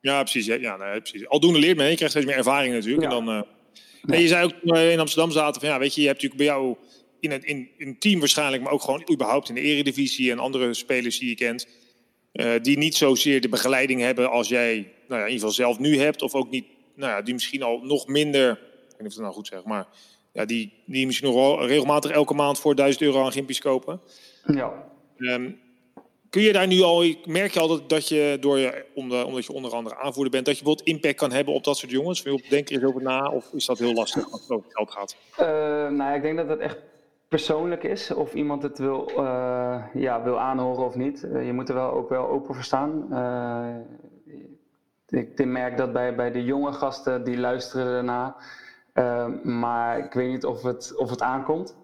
ja 0.00 0.20
precies. 0.20 0.46
Ja, 0.46 0.54
ja 0.54 0.76
nee, 0.76 1.00
precies. 1.00 1.28
Aldoende 1.28 1.58
leert 1.58 1.76
men, 1.76 1.88
je 1.88 1.94
krijgt 1.94 2.12
steeds 2.14 2.26
meer 2.26 2.36
ervaring 2.36 2.74
natuurlijk. 2.74 3.10
Ja. 3.10 3.18
En 3.18 3.24
dan, 3.24 3.46
ja. 4.02 4.16
je 4.16 4.28
zei 4.28 4.44
ook 4.44 4.76
in 4.76 5.00
Amsterdam 5.00 5.30
zaten 5.30 5.60
van 5.60 5.70
ja, 5.70 5.78
weet 5.78 5.94
je, 5.94 6.00
je 6.00 6.06
hebt 6.06 6.22
natuurlijk 6.22 6.48
bij 6.48 6.56
jou 6.56 6.76
in 7.20 7.30
het, 7.30 7.44
in, 7.44 7.68
in 7.76 7.98
team 7.98 8.18
waarschijnlijk, 8.18 8.62
maar 8.62 8.72
ook 8.72 8.82
gewoon 8.82 9.08
überhaupt 9.12 9.48
in 9.48 9.54
de 9.54 9.60
eredivisie 9.60 10.30
en 10.30 10.38
andere 10.38 10.74
spelers 10.74 11.18
die 11.18 11.28
je 11.28 11.34
kent. 11.34 11.66
Uh, 12.32 12.52
die 12.62 12.78
niet 12.78 12.94
zozeer 12.94 13.40
de 13.40 13.48
begeleiding 13.48 14.00
hebben 14.00 14.30
als 14.30 14.48
jij 14.48 14.74
nou 15.08 15.20
ja, 15.20 15.26
in 15.26 15.32
ieder 15.32 15.48
geval 15.48 15.50
zelf 15.50 15.78
nu 15.78 15.98
hebt. 15.98 16.22
Of 16.22 16.34
ook 16.34 16.50
niet, 16.50 16.66
nou 16.94 17.12
ja, 17.12 17.22
die 17.22 17.34
misschien 17.34 17.62
al 17.62 17.80
nog 17.82 18.06
minder, 18.06 18.50
ik 18.50 18.56
weet 18.58 18.98
niet 18.98 19.08
of 19.08 19.14
dat 19.14 19.22
nou 19.22 19.34
goed 19.34 19.46
zeg, 19.46 19.64
maar 19.64 19.86
ja, 20.32 20.44
die, 20.44 20.72
die 20.86 21.06
misschien 21.06 21.32
nog 21.32 21.66
regelmatig 21.66 22.10
elke 22.10 22.34
maand 22.34 22.58
voor 22.58 22.74
1000 22.74 23.02
euro 23.04 23.24
aan 23.24 23.32
gimpies 23.32 23.60
kopen. 23.60 24.00
Ja. 24.46 24.72
Um, 25.16 25.60
kun 26.30 26.42
je 26.42 26.52
daar 26.52 26.66
nu 26.66 26.80
al, 26.80 27.14
merk 27.24 27.52
je 27.52 27.60
al 27.60 27.68
dat, 27.68 27.88
dat 27.88 28.08
je 28.08 28.36
door 28.40 28.58
je, 28.58 28.84
omdat 28.94 29.46
je 29.46 29.52
onder 29.52 29.72
andere 29.72 29.96
aanvoerder 29.96 30.32
bent, 30.32 30.44
dat 30.44 30.58
je 30.58 30.62
bijvoorbeeld 30.62 30.94
impact 30.94 31.16
kan 31.16 31.32
hebben 31.32 31.54
op 31.54 31.64
dat 31.64 31.76
soort 31.76 31.92
jongens? 31.92 32.22
Wil 32.22 32.40
denk 32.48 32.68
je 32.68 32.74
eens 32.74 32.84
over 32.84 33.02
na 33.02 33.28
of 33.28 33.52
is 33.52 33.66
dat 33.66 33.78
heel 33.78 33.92
lastig 33.92 34.32
als 34.32 34.40
het 34.40 34.50
over 34.50 34.70
geld 34.70 34.90
gaat? 34.90 35.16
Uh, 35.40 35.46
nou, 35.96 36.14
ik 36.14 36.22
denk 36.22 36.36
dat 36.36 36.48
het 36.48 36.58
echt 36.58 36.78
persoonlijk 37.28 37.82
is, 37.82 38.10
of 38.10 38.34
iemand 38.34 38.62
het 38.62 38.78
wil, 38.78 39.10
uh, 39.16 39.84
ja, 39.94 40.22
wil 40.22 40.38
aanhoren 40.38 40.84
of 40.84 40.94
niet. 40.94 41.22
Uh, 41.22 41.46
je 41.46 41.52
moet 41.52 41.68
er 41.68 41.74
wel 41.74 41.90
ook 41.90 42.08
wel 42.08 42.28
open 42.28 42.54
voor 42.54 42.64
staan. 42.64 43.04
ik 45.08 45.44
merk 45.44 45.76
dat 45.76 45.92
bij, 45.92 46.14
bij 46.14 46.30
de 46.30 46.44
jonge 46.44 46.72
gasten, 46.72 47.24
die 47.24 47.38
luisteren 47.38 47.96
ernaar. 47.96 48.34
maar 49.42 49.98
ik 49.98 50.12
weet 50.12 50.30
niet 50.30 50.44
of 50.44 50.62
het, 50.62 50.92
of 50.96 51.10
het 51.10 51.22
aankomt. 51.22 51.76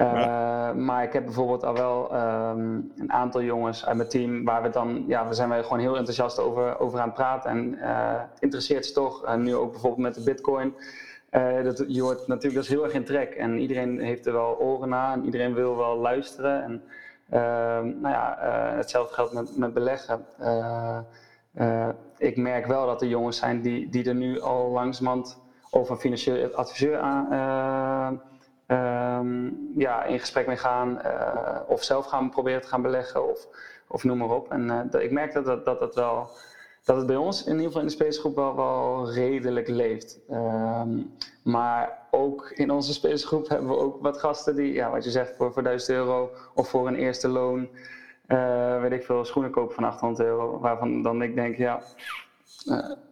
Uh, 0.00 0.72
Maar 0.72 1.02
ik 1.02 1.12
heb 1.12 1.24
bijvoorbeeld 1.24 1.64
al 1.64 1.74
wel 1.74 2.14
um, 2.14 2.92
een 2.96 3.12
aantal 3.12 3.42
jongens 3.42 3.86
uit 3.86 3.96
mijn 3.96 4.08
team 4.08 4.44
waar 4.44 4.62
we 4.62 4.68
dan, 4.68 5.04
ja, 5.06 5.28
we 5.28 5.34
zijn 5.34 5.48
wij 5.48 5.62
gewoon 5.62 5.78
heel 5.78 5.96
enthousiast 5.96 6.38
over, 6.38 6.78
over 6.78 6.98
aan 6.98 7.06
het 7.06 7.14
praten. 7.14 7.50
En 7.50 7.74
uh, 7.74 8.20
het 8.30 8.40
interesseert 8.40 8.86
ze 8.86 8.92
toch. 8.92 9.24
En 9.24 9.42
nu 9.42 9.54
ook 9.54 9.70
bijvoorbeeld 9.70 10.02
met 10.02 10.14
de 10.14 10.22
Bitcoin. 10.22 10.74
Uh, 11.30 11.62
dat, 11.62 11.84
je 11.88 12.02
wordt 12.02 12.26
natuurlijk 12.26 12.54
dat 12.54 12.64
is 12.64 12.70
heel 12.70 12.84
erg 12.84 12.92
in 12.92 13.04
trek. 13.04 13.34
En 13.34 13.58
iedereen 13.58 14.00
heeft 14.00 14.26
er 14.26 14.32
wel 14.32 14.58
oren 14.58 14.88
naar 14.88 15.12
en 15.12 15.24
iedereen 15.24 15.54
wil 15.54 15.76
wel 15.76 15.96
luisteren. 15.96 16.62
En 16.62 16.82
nou 18.00 18.14
ja, 18.14 18.36
hetzelfde 18.76 19.14
geldt 19.14 19.32
met, 19.32 19.56
met 19.56 19.74
beleggen. 19.74 20.24
ik 22.18 22.36
merk 22.36 22.66
wel 22.66 22.86
dat 22.86 23.02
er 23.02 23.08
jongens 23.08 23.38
zijn 23.38 23.60
die, 23.60 23.88
die 23.88 24.08
er 24.08 24.14
nu 24.14 24.40
al 24.40 24.70
langzamerhand 24.70 25.38
over 25.70 25.92
een 25.92 26.00
financieel 26.00 26.54
adviseur 26.54 26.98
aan 26.98 27.26
um, 28.68 29.72
ja, 29.76 30.04
in 30.04 30.18
gesprek 30.18 30.46
mee 30.46 30.56
gaan 30.56 31.00
uh, 31.04 31.60
of 31.66 31.84
zelf 31.84 32.06
gaan 32.06 32.30
proberen 32.30 32.60
te 32.60 32.68
gaan 32.68 32.82
beleggen 32.82 33.30
of, 33.30 33.46
of 33.86 34.04
noem 34.04 34.18
maar 34.18 34.30
op. 34.30 34.50
En 34.50 34.90
uh, 34.92 35.02
ik 35.02 35.10
merk 35.10 35.32
dat, 35.32 35.44
dat, 35.44 35.64
dat, 35.64 35.80
dat, 35.80 35.94
wel, 35.94 36.30
dat 36.84 36.96
het 36.96 37.06
bij 37.06 37.16
ons 37.16 37.44
in 37.44 37.50
ieder 37.50 37.66
geval 37.66 37.80
in 37.80 37.86
de 37.86 37.92
spacegroep 37.92 38.34
wel, 38.34 38.56
wel 38.56 39.12
redelijk 39.12 39.68
leeft. 39.68 40.18
Um, 40.30 41.12
maar 41.42 41.98
ook 42.10 42.50
in 42.50 42.70
onze 42.70 42.92
spacegroep 42.92 43.48
hebben 43.48 43.68
we 43.68 43.76
ook 43.76 44.02
wat 44.02 44.18
gasten 44.18 44.54
die, 44.54 44.72
ja, 44.72 44.90
wat 44.90 45.04
je 45.04 45.10
zegt, 45.10 45.36
voor, 45.36 45.52
voor 45.52 45.62
1000 45.62 45.90
euro 45.90 46.30
of 46.54 46.68
voor 46.68 46.86
een 46.86 46.94
eerste 46.94 47.28
loon, 47.28 47.68
uh, 48.28 48.80
weet 48.80 48.92
ik 48.92 49.04
veel, 49.04 49.24
schoenen 49.24 49.50
kopen 49.50 49.74
van 49.74 49.84
800 49.84 50.28
euro. 50.28 50.58
Waarvan 50.60 51.02
dan 51.02 51.22
ik 51.22 51.34
denk, 51.34 51.56
ja, 51.56 51.82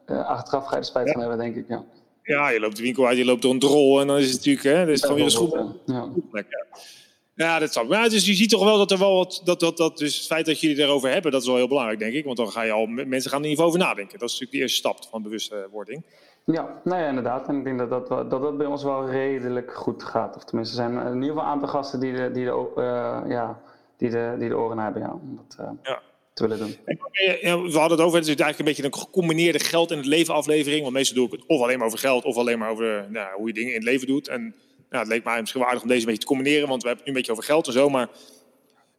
achteraf 0.06 0.64
ga 0.64 0.70
je 0.70 0.76
er 0.76 0.84
spijt 0.84 1.10
van 1.10 1.20
hebben, 1.20 1.38
denk 1.38 1.56
ik. 1.56 1.68
Ja. 1.68 1.84
Ja, 2.26 2.48
je 2.48 2.60
loopt 2.60 2.76
de 2.76 2.82
winkel 2.82 3.06
uit, 3.06 3.18
je 3.18 3.24
loopt 3.24 3.42
door 3.42 3.52
een 3.52 3.58
drol 3.58 4.00
en 4.00 4.06
dan 4.06 4.16
is 4.18 4.26
het 4.26 4.36
natuurlijk, 4.36 4.64
hè, 4.64 4.78
dat 4.78 4.94
is 4.94 5.00
gewoon 5.00 5.16
weer 5.16 5.24
een 5.24 5.30
schoen. 5.30 5.80
Ja. 5.86 6.10
Ja, 7.34 7.58
dat 7.58 7.72
snap 7.72 7.92
ik. 7.92 8.10
dus 8.10 8.26
je 8.26 8.34
ziet 8.34 8.50
toch 8.50 8.64
wel 8.64 8.78
dat 8.78 8.90
er 8.90 8.98
wel 8.98 9.14
wat. 9.14 9.40
Dat, 9.44 9.60
dat, 9.60 9.76
dat, 9.76 9.98
dus 9.98 10.16
het 10.16 10.26
feit 10.26 10.46
dat 10.46 10.60
jullie 10.60 10.82
erover 10.82 11.10
hebben, 11.10 11.32
dat 11.32 11.40
is 11.40 11.46
wel 11.46 11.56
heel 11.56 11.68
belangrijk, 11.68 11.98
denk 11.98 12.14
ik. 12.14 12.24
Want 12.24 12.36
dan 12.36 12.50
ga 12.50 12.62
je 12.62 12.72
al. 12.72 12.86
Mensen 12.86 13.30
gaan 13.30 13.40
er 13.40 13.44
in 13.44 13.50
ieder 13.50 13.64
geval 13.64 13.66
over 13.66 13.78
nadenken. 13.78 14.18
Dat 14.18 14.28
is 14.28 14.32
natuurlijk 14.32 14.52
de 14.52 14.58
eerste 14.58 14.76
stap 14.76 14.98
van 15.10 15.22
bewustwording. 15.22 16.04
Ja, 16.44 16.80
nou 16.84 17.02
ja, 17.02 17.08
inderdaad. 17.08 17.48
En 17.48 17.56
ik 17.56 17.64
denk 17.64 17.78
dat 17.78 17.90
dat, 17.90 18.08
dat 18.08 18.30
dat 18.30 18.58
bij 18.58 18.66
ons 18.66 18.82
wel 18.82 19.10
redelijk 19.10 19.74
goed 19.74 20.02
gaat. 20.02 20.36
Of 20.36 20.44
tenminste, 20.44 20.82
er 20.82 20.90
zijn 20.90 21.06
in 21.06 21.14
ieder 21.14 21.28
geval 21.28 21.44
een 21.44 21.50
aantal 21.50 21.68
gasten 21.68 22.00
die 22.00 22.12
de, 22.12 22.30
die 22.30 22.44
de, 22.44 22.68
uh, 22.76 23.30
ja, 23.30 23.60
die 23.96 24.10
de, 24.10 24.36
die 24.38 24.48
de 24.48 24.56
oren 24.56 24.78
hebben. 24.78 25.02
Ja. 25.02 25.18
Uh, 25.60 25.70
ja 25.82 26.02
te 26.36 26.48
willen 26.48 26.58
doen. 26.58 26.76
we 27.72 27.78
hadden 27.78 27.98
het 27.98 28.06
over, 28.06 28.18
het 28.18 28.28
is 28.28 28.34
eigenlijk 28.34 28.58
een 28.58 28.64
beetje 28.64 28.84
een 28.84 28.94
gecombineerde 28.94 29.58
geld 29.58 29.90
in 29.90 29.96
het 29.96 30.06
leven 30.06 30.34
aflevering. 30.34 30.82
Want 30.82 30.94
meestal 30.94 31.16
doe 31.16 31.26
ik 31.26 31.32
het 31.32 31.44
of 31.46 31.60
alleen 31.60 31.78
maar 31.78 31.86
over 31.86 31.98
geld 31.98 32.24
of 32.24 32.36
alleen 32.36 32.58
maar 32.58 32.70
over 32.70 33.06
nou, 33.10 33.36
hoe 33.36 33.46
je 33.46 33.52
dingen 33.52 33.70
in 33.70 33.78
het 33.78 33.84
leven 33.84 34.06
doet. 34.06 34.28
En 34.28 34.40
nou, 34.90 35.02
het 35.04 35.08
leek 35.08 35.24
mij 35.24 35.40
misschien 35.40 35.60
wel 35.60 35.68
aardig 35.68 35.84
om 35.84 35.88
deze 35.88 36.00
een 36.00 36.06
beetje 36.06 36.20
te 36.20 36.26
combineren, 36.26 36.68
want 36.68 36.82
we 36.82 36.88
hebben 36.88 37.04
het 37.04 37.14
nu 37.14 37.20
een 37.20 37.26
beetje 37.26 37.32
over 37.32 37.44
geld 37.44 37.66
en 37.66 37.72
zo. 37.72 37.88
Maar 37.88 38.08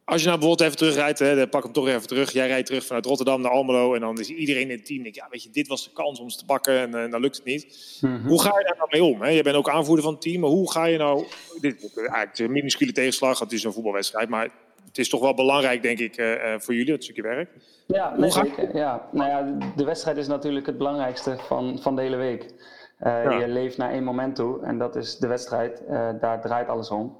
als 0.04 0.20
je 0.20 0.26
nou 0.26 0.38
bijvoorbeeld 0.38 0.68
even 0.68 0.76
terugrijdt, 0.76 1.18
hè, 1.18 1.36
dan 1.36 1.48
pak 1.48 1.62
hem 1.62 1.72
toch 1.72 1.88
even 1.88 2.06
terug. 2.06 2.32
Jij 2.32 2.46
rijdt 2.46 2.66
terug 2.66 2.86
vanuit 2.86 3.06
Rotterdam 3.06 3.40
naar 3.40 3.50
Almelo 3.50 3.94
en 3.94 4.00
dan 4.00 4.18
is 4.18 4.28
iedereen 4.28 4.70
in 4.70 4.76
het 4.76 4.86
team. 4.86 5.02
Denk, 5.02 5.14
ja, 5.14 5.26
weet 5.30 5.42
je, 5.42 5.50
dit 5.50 5.66
was 5.66 5.84
de 5.84 5.90
kans 5.92 6.20
om 6.20 6.30
ze 6.30 6.38
te 6.38 6.44
pakken 6.44 6.78
en, 6.78 7.04
uh, 7.04 7.10
dan 7.10 7.20
lukt 7.20 7.36
het 7.36 7.44
niet. 7.44 7.98
Mhm. 8.00 8.26
Hoe 8.26 8.42
ga 8.42 8.58
je 8.58 8.64
daar 8.64 8.76
nou 8.76 8.88
mee 8.90 9.04
om? 9.04 9.22
Hè? 9.22 9.28
Je 9.28 9.42
bent 9.42 9.56
ook 9.56 9.68
aanvoerder 9.68 10.04
van 10.04 10.12
het 10.12 10.22
team, 10.22 10.40
maar 10.40 10.50
hoe 10.50 10.70
ga 10.70 10.84
je 10.84 10.98
nou... 10.98 11.26
Dit 11.60 11.82
is 11.82 11.94
eigenlijk 11.94 12.38
een 12.38 12.52
minuscule 12.52 12.92
tegenslag, 12.92 13.38
het 13.38 13.52
is 13.52 13.64
een 13.64 13.72
voetbalwedstrijd, 13.72 14.28
maar 14.28 14.50
het 14.88 14.98
is 14.98 15.08
toch 15.08 15.20
wel 15.20 15.34
belangrijk, 15.34 15.82
denk 15.82 15.98
ik, 15.98 16.18
uh, 16.18 16.54
voor 16.58 16.74
jullie, 16.74 16.92
dat 16.92 17.02
stukje 17.02 17.22
werk. 17.22 17.50
Ja, 17.86 18.16
nee, 18.16 18.30
zeker. 18.30 18.76
Ja. 18.76 19.08
Nou 19.12 19.30
ja, 19.30 19.68
de 19.76 19.84
wedstrijd 19.84 20.16
is 20.16 20.26
natuurlijk 20.26 20.66
het 20.66 20.78
belangrijkste 20.78 21.36
van, 21.38 21.78
van 21.78 21.96
de 21.96 22.02
hele 22.02 22.16
week. 22.16 22.54
Uh, 23.02 23.40
Je 23.40 23.48
leeft 23.48 23.76
naar 23.76 23.90
één 23.90 24.04
moment 24.04 24.34
toe 24.34 24.62
en 24.62 24.78
dat 24.78 24.96
is 24.96 25.16
de 25.16 25.26
wedstrijd. 25.26 25.82
Uh, 25.90 26.08
daar 26.20 26.40
draait 26.40 26.68
alles 26.68 26.90
om. 26.90 27.16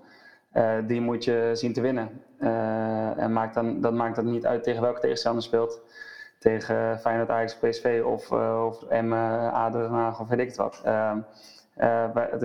die 0.87 1.01
moet 1.01 1.25
je 1.25 1.51
zien 1.53 1.73
te 1.73 1.81
winnen. 1.81 2.23
en 3.17 3.33
maakt 3.33 3.55
dan, 3.55 3.81
dat 3.81 3.93
maakt 3.93 4.17
het 4.17 4.27
niet 4.27 4.47
uit 4.47 4.63
tegen 4.63 4.83
welke 4.83 5.01
tegenstander 5.01 5.43
speelt. 5.43 5.81
Tegen 6.39 6.99
Feyenoord, 7.01 7.31
Ajax, 7.31 7.57
PSV 7.57 8.03
of, 8.05 8.33
of 8.33 8.85
M, 8.91 9.13
ADO 9.53 9.81
Den 9.81 9.91
Haag 9.91 10.21
of 10.21 10.29
weet 10.29 10.39
ik 10.39 10.47
het 10.47 10.57
wat. 10.57 10.81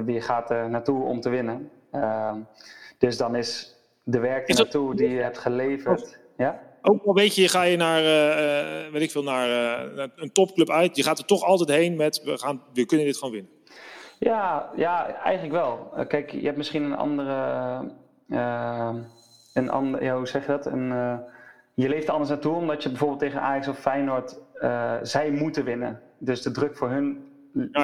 je 0.06 0.22
gaat 0.22 0.50
er 0.50 0.70
naartoe 0.70 1.04
om 1.04 1.22
te 1.22 1.30
winnen. 1.30 1.70
dus 2.98 3.18
dan 3.18 3.36
is 3.36 3.73
de 4.04 4.20
werk 4.20 4.50
er 4.50 4.56
naartoe 4.56 4.96
die 4.96 5.10
je 5.10 5.22
hebt 5.22 5.38
geleverd. 5.38 6.20
Ja? 6.38 6.62
Ook 6.82 7.04
al 7.04 7.14
weet 7.14 7.36
je, 7.36 7.48
ga 7.48 7.64
je 7.64 7.78
naar, 7.78 8.02
uh, 8.02 8.92
weet 8.92 9.02
ik 9.02 9.12
veel, 9.12 9.24
naar, 9.24 9.50
uh, 9.98 10.06
een 10.16 10.32
topclub 10.32 10.70
uit. 10.70 10.96
Je 10.96 11.04
gaat 11.04 11.20
er 11.20 11.26
toch 11.26 11.44
altijd 11.44 11.70
heen 11.70 11.96
met, 11.96 12.22
we, 12.24 12.38
gaan, 12.38 12.62
we 12.74 12.86
kunnen 12.86 13.06
dit 13.06 13.18
gewoon 13.18 13.34
winnen. 13.34 13.52
Ja, 14.20 14.70
ja 14.76 15.16
eigenlijk 15.16 15.54
wel. 15.54 16.06
Kijk, 16.08 16.32
je 16.32 16.46
hebt 16.46 16.58
misschien 16.58 16.84
een 16.84 16.96
andere, 16.96 17.34
een 19.54 19.70
andere 19.70 20.04
ja, 20.04 20.18
hoe 20.18 20.28
zeg 20.28 20.42
je 20.42 20.52
dat? 20.52 20.66
Een, 20.66 21.20
je 21.74 21.90
leeft 21.90 22.08
er 22.08 22.12
anders 22.12 22.30
naartoe, 22.30 22.56
omdat 22.56 22.84
je 22.84 22.90
bijvoorbeeld 22.90 23.20
tegen 23.20 23.42
Ajax 23.42 23.68
of 23.68 23.80
Feyenoord, 23.80 24.40
zij 25.02 25.32
moeten 25.32 25.64
winnen. 25.64 26.02
Dus 26.18 26.42
de 26.42 26.52
druk 26.52 26.78
voor 26.78 26.90
hun 26.90 27.28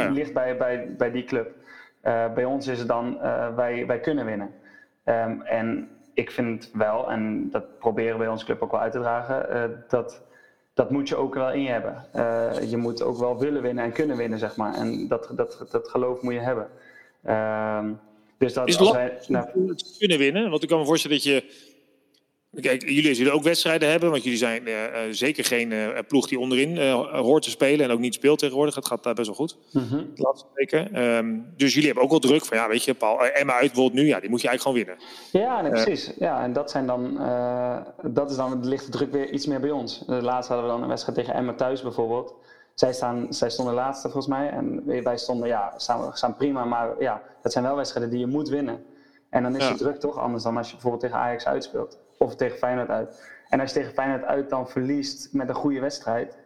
ligt 0.10 0.34
bij, 0.34 0.58
bij, 0.58 0.96
bij 0.98 1.12
die 1.12 1.24
club. 1.24 1.52
bij 2.36 2.46
ons 2.46 2.68
is 2.68 2.80
het 2.80 2.88
dan, 2.88 3.20
wij, 3.56 3.86
wij 3.86 4.00
kunnen 4.00 4.26
winnen. 4.26 4.54
Um, 5.06 5.42
en 5.42 5.90
ik 6.20 6.32
vind 6.32 6.70
wel, 6.74 7.12
en 7.12 7.50
dat 7.52 7.80
proberen 7.80 8.12
we 8.12 8.18
bij 8.18 8.28
onze 8.28 8.46
club 8.46 8.62
ook 8.62 8.72
wel 8.72 8.80
uit 8.80 8.92
te 8.92 9.00
dragen, 9.00 9.56
uh, 9.56 9.78
dat, 9.90 10.22
dat 10.74 10.90
moet 10.90 11.08
je 11.08 11.16
ook 11.16 11.34
wel 11.34 11.52
in 11.52 11.62
je 11.62 11.70
hebben. 11.70 12.06
Uh, 12.16 12.70
je 12.70 12.78
moet 12.78 13.02
ook 13.02 13.18
wel 13.18 13.40
willen 13.40 13.62
winnen 13.62 13.84
en 13.84 13.92
kunnen 13.92 14.18
winnen, 14.18 14.40
zeg 14.40 14.56
maar. 14.56 14.74
En 14.74 15.08
dat, 15.08 15.30
dat, 15.36 15.66
dat 15.72 15.90
geloof 15.90 16.22
moet 16.22 16.34
je 16.34 16.40
hebben. 16.40 16.68
Uh, 17.26 17.90
dus 18.38 18.54
dat, 18.54 18.68
Is 18.68 18.78
het 18.78 18.92
wij, 18.92 19.18
nou, 19.28 19.48
kunnen 19.98 20.18
winnen? 20.18 20.50
Want 20.50 20.64
ik 20.64 20.70
kan 20.70 20.80
me 20.80 20.86
voorstellen 20.86 21.18
dat 21.18 21.26
je 21.26 21.44
Kijk, 22.56 22.90
jullie 22.90 23.14
zullen 23.14 23.34
ook 23.34 23.44
wedstrijden 23.44 23.90
hebben, 23.90 24.12
want 24.12 24.24
jullie 24.24 24.38
zijn 24.38 24.68
uh, 24.68 24.76
zeker 25.10 25.46
geen 25.46 25.72
uh, 25.72 25.88
ploeg 26.08 26.28
die 26.28 26.40
onderin 26.40 26.78
hoort 27.12 27.44
te 27.44 27.50
spelen 27.50 27.86
en 27.86 27.92
ook 27.92 28.00
niet 28.00 28.14
speelt 28.14 28.40
tegenwoordig. 28.40 28.76
Het 28.76 28.88
gaat 28.88 29.04
daar 29.04 29.14
best 29.14 29.28
wel 29.28 29.36
goed, 29.36 29.58
mm 29.72 29.88
-hmm. 29.90 30.12
de 30.16 30.22
laatste 30.22 30.48
weken. 30.54 31.04
Um, 31.04 31.46
dus 31.58 31.72
jullie 31.72 31.86
hebben 31.86 32.04
ook 32.04 32.10
wel 32.10 32.20
druk 32.20 32.46
van, 32.46 32.58
ja, 32.58 32.68
weet 32.68 32.84
je, 32.84 32.94
Paul, 32.94 33.26
Emma 33.26 33.54
uit 33.54 33.62
bijvoorbeeld 33.62 33.94
nu, 34.04 34.08
ja, 34.08 34.20
die 34.20 34.30
moet 34.30 34.42
je 34.42 34.48
eigenlijk 34.48 34.78
gewoon 34.88 34.98
winnen. 34.98 35.20
Ja, 35.32 35.62
nee, 35.62 35.72
precies. 35.72 36.14
Ja, 36.20 36.44
en 36.44 36.54
dat 36.54 36.72
zijn 36.72 36.86
dan, 36.88 37.18
dat 38.04 38.30
is 38.30 38.36
dan, 38.36 38.68
ligt 38.68 38.86
de 38.86 38.92
druk 38.92 39.12
weer 39.12 39.30
iets 39.30 39.46
meer 39.46 39.60
bij 39.60 39.72
ons. 39.72 40.04
De 40.06 40.22
laatste 40.22 40.54
hadden 40.54 40.70
we 40.70 40.76
dan 40.76 40.84
een 40.84 40.90
wedstrijd 40.90 41.18
tegen 41.18 41.34
Emma 41.34 41.54
thuis 41.54 41.82
bijvoorbeeld. 41.82 42.36
Zij, 42.74 42.94
staan, 42.94 43.26
zij 43.30 43.50
stonden 43.50 43.74
laatste 43.74 44.10
volgens 44.10 44.34
mij 44.34 44.50
en 44.50 44.84
wij 45.04 45.18
stonden, 45.18 45.48
ja, 45.48 45.74
staan, 45.78 46.14
staan 46.14 46.36
prima, 46.36 46.66
maar 46.66 46.96
ja, 47.00 47.22
dat 47.42 47.52
zijn 47.52 47.64
wel 47.64 47.76
wedstrijden 47.76 48.12
die 48.12 48.20
je 48.20 48.28
moet 48.28 48.50
winnen. 48.50 48.84
En 49.30 49.44
dan 49.44 49.56
is 49.56 49.64
ja. 49.64 49.72
de 49.72 49.78
druk 49.78 50.00
toch 50.00 50.18
anders 50.18 50.44
dan 50.44 50.58
als 50.58 50.68
je 50.68 50.74
bijvoorbeeld 50.74 51.04
tegen 51.04 51.18
Ajax 51.18 51.46
uitspeelt. 51.46 51.98
Of 52.20 52.36
tegen 52.36 52.58
Feyenoord 52.58 52.90
uit. 52.90 53.24
En 53.50 53.60
als 53.60 53.74
je 53.74 53.80
tegen 53.80 53.94
Feyenoord 53.94 54.24
uit 54.24 54.50
dan 54.50 54.70
verliest 54.70 55.34
met 55.34 55.50
een 55.50 55.56
goede 55.56 55.80
wedstrijd, 55.80 56.38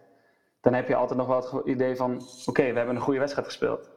dan 0.62 0.74
heb 0.74 0.88
je 0.88 0.96
altijd 0.96 1.20
nog 1.20 1.28
wel 1.28 1.58
het 1.58 1.66
idee 1.68 1.96
van: 1.96 2.22
oké, 2.46 2.62
we 2.72 2.78
hebben 2.78 2.96
een 2.96 3.02
goede 3.02 3.20
wedstrijd 3.20 3.48
gespeeld. 3.48 3.90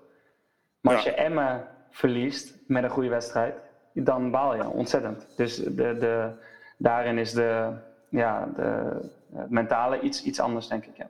Maar 0.81 0.95
als 0.95 1.05
je 1.05 1.15
Emmen 1.15 1.69
verliest 1.91 2.55
met 2.67 2.85
een 2.85 2.91
goede 2.91 3.09
wedstrijd, 3.09 3.55
dan 3.93 4.31
baal 4.31 4.57
je 4.57 4.69
ontzettend. 4.69 5.27
Dus 5.37 5.57
de, 5.57 5.97
de, 5.99 6.31
daarin 6.79 7.19
is 7.19 7.33
de, 7.33 7.73
ja, 8.11 8.49
de, 8.57 9.01
het 9.35 9.51
mentale 9.51 10.01
iets, 10.01 10.23
iets 10.23 10.41
anders, 10.41 10.69
denk 10.69 10.85
ik. 10.85 10.97
Ja. 10.97 11.09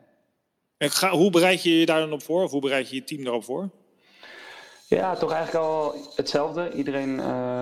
En 0.76 0.90
ga, 0.90 1.10
hoe 1.10 1.30
bereid 1.30 1.62
je 1.62 1.78
je 1.78 1.86
daar 1.86 2.00
dan 2.00 2.12
op 2.12 2.22
voor? 2.22 2.42
Of 2.42 2.50
hoe 2.50 2.60
bereid 2.60 2.90
je 2.90 2.96
je 2.96 3.04
team 3.04 3.24
daarop 3.24 3.44
voor? 3.44 3.68
Ja, 4.88 5.14
toch 5.14 5.32
eigenlijk 5.32 5.64
al 5.64 5.94
hetzelfde. 6.14 6.72
Iedereen 6.72 7.18
uh, 7.18 7.55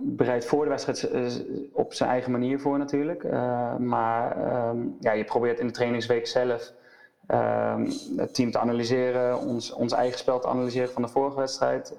bereidt 0.00 0.44
voor 0.44 0.64
de 0.64 0.70
wedstrijd 0.70 1.10
eh, 1.10 1.24
op 1.72 1.94
zijn 1.94 2.10
eigen 2.10 2.32
manier 2.32 2.60
voor 2.60 2.78
natuurlijk. 2.78 3.22
Uh, 3.22 3.76
maar 3.76 4.36
uh, 4.38 4.70
ja, 5.00 5.12
je 5.12 5.24
probeert 5.24 5.58
in 5.58 5.66
de 5.66 5.72
trainingsweek 5.72 6.26
zelf 6.26 6.72
ehm, 7.26 7.90
het 8.16 8.34
team 8.34 8.50
te 8.50 8.58
analyseren, 8.58 9.38
ons, 9.38 9.72
ons 9.72 9.92
eigen 9.92 10.18
spel 10.18 10.40
te 10.40 10.48
analyseren 10.48 10.92
van 10.92 11.02
de 11.02 11.08
vorige 11.08 11.36
wedstrijd. 11.36 11.96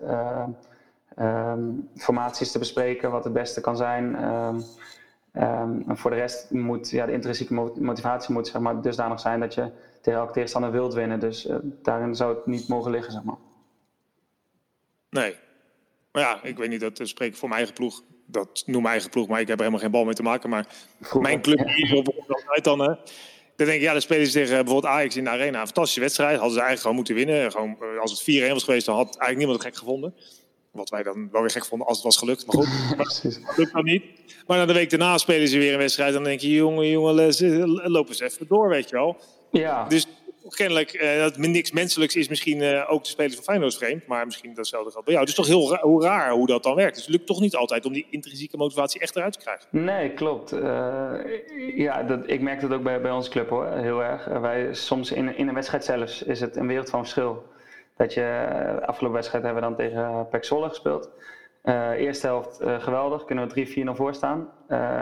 Ehm, 1.16 1.72
formaties 1.96 2.52
te 2.52 2.60
bespreken, 2.60 3.12
wat 3.12 3.24
het 3.24 3.34
beste 3.34 3.62
kan 3.62 3.78
zijn. 3.78 4.16
en 5.34 5.98
voor 5.98 6.12
de 6.12 6.18
rest 6.18 6.52
moet 6.52 6.90
ja, 6.90 7.06
de 7.06 7.12
intrinsieke 7.12 7.54
motivatie 7.80 8.34
moet 8.34 8.48
zeg 8.48 8.62
maar, 8.62 8.82
dusdanig 8.82 9.20
zijn 9.20 9.40
dat 9.40 9.54
je 9.54 9.72
tegen 10.02 10.20
elke 10.20 10.34
tegenstander 10.34 10.72
wilt 10.72 10.94
winnen. 10.94 11.20
Dus 11.20 11.50
daarin 11.82 12.16
zou 12.16 12.36
het 12.36 12.46
niet 12.46 12.68
mogen 12.68 12.92
liggen, 12.92 13.12
zeg 13.12 13.24
maar. 13.24 13.38
Nee. 15.10 15.43
Maar 16.14 16.22
ja, 16.22 16.44
ik 16.44 16.58
weet 16.58 16.70
niet, 16.70 16.80
dat 16.80 17.00
spreek 17.04 17.30
ik 17.30 17.38
voor 17.38 17.50
mijn 17.50 17.60
eigen 17.60 17.80
ploeg. 17.80 18.04
dat 18.26 18.64
noem 18.66 18.82
mijn 18.82 18.94
eigen 18.94 19.10
ploeg, 19.10 19.28
maar 19.28 19.40
ik 19.40 19.48
heb 19.48 19.58
er 19.58 19.64
helemaal 19.66 19.84
geen 19.84 19.92
bal 19.92 20.06
mee 20.06 20.14
te 20.14 20.24
maken. 20.24 20.50
Maar 20.50 20.68
mijn 21.20 21.42
club 21.42 21.60
is 21.60 21.94
op 21.94 22.08
altijd 22.28 22.64
dan. 22.64 22.80
Hè, 22.80 22.96
dan 23.56 23.66
denk 23.66 23.78
ik, 23.78 23.82
ja, 23.82 23.92
dan 23.92 24.02
spelen 24.02 24.26
ze 24.26 24.32
tegen 24.32 24.56
bijvoorbeeld 24.56 24.94
Ajax 24.94 25.16
in 25.16 25.24
de 25.24 25.30
Arena. 25.30 25.60
Een 25.60 25.66
fantastische 25.66 26.00
wedstrijd. 26.00 26.38
Hadden 26.40 26.54
ze 26.54 26.62
eigenlijk 26.62 26.82
gewoon 26.82 26.96
moeten 26.96 27.16
winnen. 27.16 27.52
Gewoon, 27.52 28.00
als 28.00 28.12
het 28.26 28.44
4-1 28.50 28.52
was 28.52 28.64
geweest, 28.64 28.86
dan 28.86 28.96
had 28.96 29.06
eigenlijk 29.06 29.38
niemand 29.38 29.58
het 29.58 29.68
gek 29.68 29.78
gevonden. 29.78 30.16
Wat 30.72 30.90
wij 30.90 31.04
dan 31.04 31.30
wel 31.32 31.42
weer 31.42 31.50
gek 31.50 31.66
vonden 31.66 31.88
als 31.88 31.98
het 31.98 32.06
was 32.06 32.18
gelukt. 32.18 32.46
Maar 32.46 32.56
goed, 32.56 32.98
dat 32.98 33.58
lukt 33.58 33.74
dan 33.74 33.84
niet. 33.84 34.04
Maar 34.48 34.58
na 34.58 34.66
de 34.66 34.74
week 34.74 34.90
daarna 34.90 35.18
spelen 35.18 35.48
ze 35.48 35.58
weer 35.58 35.72
een 35.72 35.78
wedstrijd. 35.78 36.14
Dan 36.14 36.24
denk 36.24 36.40
je, 36.40 36.54
jongen, 36.54 36.90
jongen, 36.90 37.16
lopen 37.92 38.16
ze 38.16 38.26
even 38.26 38.48
door, 38.48 38.70
weet 38.70 38.90
je 38.90 38.96
wel. 38.96 39.18
Ja. 39.52 39.88
Dus 39.88 40.08
kennelijk, 40.56 40.94
uh, 40.94 41.18
dat 41.18 41.38
niks 41.38 41.72
menselijks 41.72 42.16
is 42.16 42.28
misschien 42.28 42.62
uh, 42.62 42.92
ook 42.92 43.04
de 43.04 43.10
spelers 43.10 43.36
van 43.36 43.44
Feyenoord 43.44 43.76
vreemd. 43.76 44.08
Maar 44.08 44.26
misschien 44.26 44.54
datzelfde 44.54 44.92
geldt 44.92 45.06
bij 45.06 45.16
jou. 45.16 45.26
Het 45.26 45.38
is 45.38 45.46
toch 45.46 45.54
heel 45.54 45.72
ra 45.72 45.82
hoe 45.82 46.04
raar 46.04 46.32
hoe 46.32 46.48
dat 46.48 46.64
dan 46.64 46.76
werkt. 46.76 46.96
Dus 46.96 47.06
het 47.06 47.16
lukt 47.16 47.28
toch 47.28 47.40
niet 47.40 47.56
altijd 47.56 47.86
om 47.86 47.94
die 47.94 48.08
intrinsieke 48.10 48.58
motivatie 48.58 49.02
echt 49.02 49.16
eruit 49.16 49.34
te 49.34 49.40
krijgen. 49.40 49.66
Nee, 49.70 50.14
klopt. 50.14 50.54
Uh, 50.54 51.14
ja, 51.76 52.04
dat, 52.04 52.20
ik 52.26 52.42
merk 52.42 52.62
dat 52.62 52.74
ook 52.74 52.84
bij, 52.84 53.02
bij 53.02 53.12
onze 53.12 53.30
club 53.30 53.50
hoor, 53.50 53.68
heel 53.68 54.04
erg. 54.04 54.26
wij, 54.26 54.74
soms 54.74 55.12
in, 55.12 55.38
in 55.38 55.48
een 55.48 55.54
wedstrijd 55.54 55.84
zelfs 55.84 56.24
is 56.24 56.40
het 56.40 56.56
een 56.56 56.68
wereld 56.68 56.90
van 56.90 57.00
verschil. 57.00 57.44
Dat 57.98 58.14
je, 58.14 58.48
afgelopen 58.86 59.16
wedstrijd 59.16 59.44
hebben 59.44 59.62
we 59.62 59.68
dan 59.68 59.78
tegen 59.78 60.28
Pek 60.30 60.46
gespeeld. 60.46 61.10
eerste 61.98 62.28
helft 62.28 62.60
geweldig, 62.62 63.26
kunnen 63.26 63.50
we 63.50 63.68
3-4 63.68 63.84
naar 63.84 63.96
voor 63.96 64.14
staan. 64.14 64.50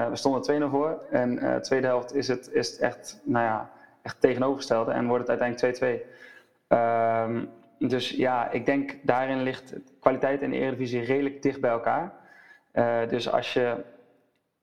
we 0.09 0.11
stonden 0.13 0.61
2-0 0.61 0.69
voor. 0.71 1.05
En 1.11 1.59
tweede 1.61 1.87
helft 1.87 2.15
is 2.15 2.27
het, 2.27 2.49
is 2.53 2.71
het 2.71 2.79
echt, 2.79 3.21
nou 3.23 3.45
ja 3.45 3.71
echt 4.01 4.21
tegenovergestelde 4.21 4.91
en 4.91 5.07
wordt 5.07 5.27
het 5.27 5.41
uiteindelijk 5.41 6.03
2-2. 6.03 6.21
Um, 6.67 7.49
dus 7.89 8.09
ja, 8.09 8.49
ik 8.51 8.65
denk 8.65 8.97
daarin 9.01 9.41
ligt 9.41 9.75
kwaliteit 9.99 10.41
en 10.41 10.49
de 10.49 10.57
Eredivisie 10.57 11.01
redelijk 11.01 11.41
dicht 11.41 11.61
bij 11.61 11.71
elkaar. 11.71 12.13
Uh, 12.73 13.07
dus 13.07 13.31
als 13.31 13.53
je 13.53 13.75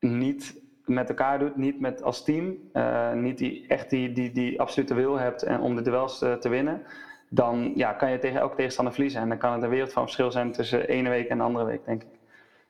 niet 0.00 0.62
met 0.85 1.09
elkaar 1.09 1.38
doet, 1.38 1.57
niet 1.57 1.80
met 1.80 2.02
als 2.02 2.25
team, 2.25 2.57
uh, 2.73 3.12
niet 3.12 3.38
die, 3.38 3.66
echt 3.66 3.90
die, 3.90 4.12
die, 4.12 4.33
die 4.33 4.61
absolute 4.61 4.95
wil 4.95 5.18
hebt 5.18 5.42
en 5.42 5.61
om 5.61 5.76
de 5.76 5.83
duels 5.83 6.18
te, 6.18 6.37
te 6.40 6.49
winnen, 6.49 6.83
dan 7.28 7.73
ja, 7.75 7.92
kan 7.92 8.11
je 8.11 8.18
tegen 8.18 8.40
elke 8.40 8.57
tegenstander 8.57 8.95
verliezen. 8.95 9.21
En 9.21 9.28
dan 9.28 9.38
kan 9.38 9.52
het 9.52 9.62
een 9.62 9.68
wereld 9.68 9.92
van 9.92 10.02
verschil 10.02 10.30
zijn 10.30 10.52
tussen 10.52 10.80
de 10.80 10.87
ene 10.87 11.09
week 11.09 11.28
en 11.28 11.38
de 11.38 11.45
andere 11.45 11.64
week, 11.64 11.85
denk 11.85 12.02
ik. 12.02 12.09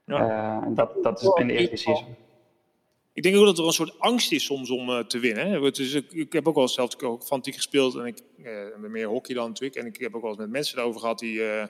Ja. 0.04 0.60
Uh, 0.62 0.76
dat, 0.76 1.02
dat 1.02 1.20
is 1.20 1.28
in 1.34 1.46
de 1.46 1.52
Eredivisie 1.52 2.16
ik 3.18 3.25
denk 3.25 3.37
ook 3.37 3.44
dat 3.44 3.58
er 3.58 3.64
een 3.64 3.72
soort 3.72 3.94
angst 3.98 4.32
is 4.32 4.44
soms 4.44 4.70
om 4.70 4.90
uh, 4.90 4.98
te 4.98 5.18
winnen. 5.18 5.50
Hè. 5.50 5.70
Dus 5.70 5.92
ik, 5.92 6.12
ik, 6.12 6.32
heb 6.32 6.48
ook 6.48 6.54
wel 6.54 6.68
zelf 6.68 7.02
ook 7.02 7.25
fanatiek 7.25 7.54
gespeeld 7.54 7.94
en 7.96 8.04
ik 8.04 8.20
uh, 8.38 8.90
meer 8.90 9.06
hockey 9.06 9.34
dan 9.34 9.48
natuurlijk. 9.48 9.80
En 9.80 9.87
ik 9.87 9.96
heb 10.00 10.14
ook 10.14 10.22
wel 10.22 10.30
eens 10.30 10.40
met 10.40 10.50
mensen 10.50 10.78
erover 10.78 11.00
gehad 11.00 11.18
die. 11.18 11.34
Uh, 11.34 11.62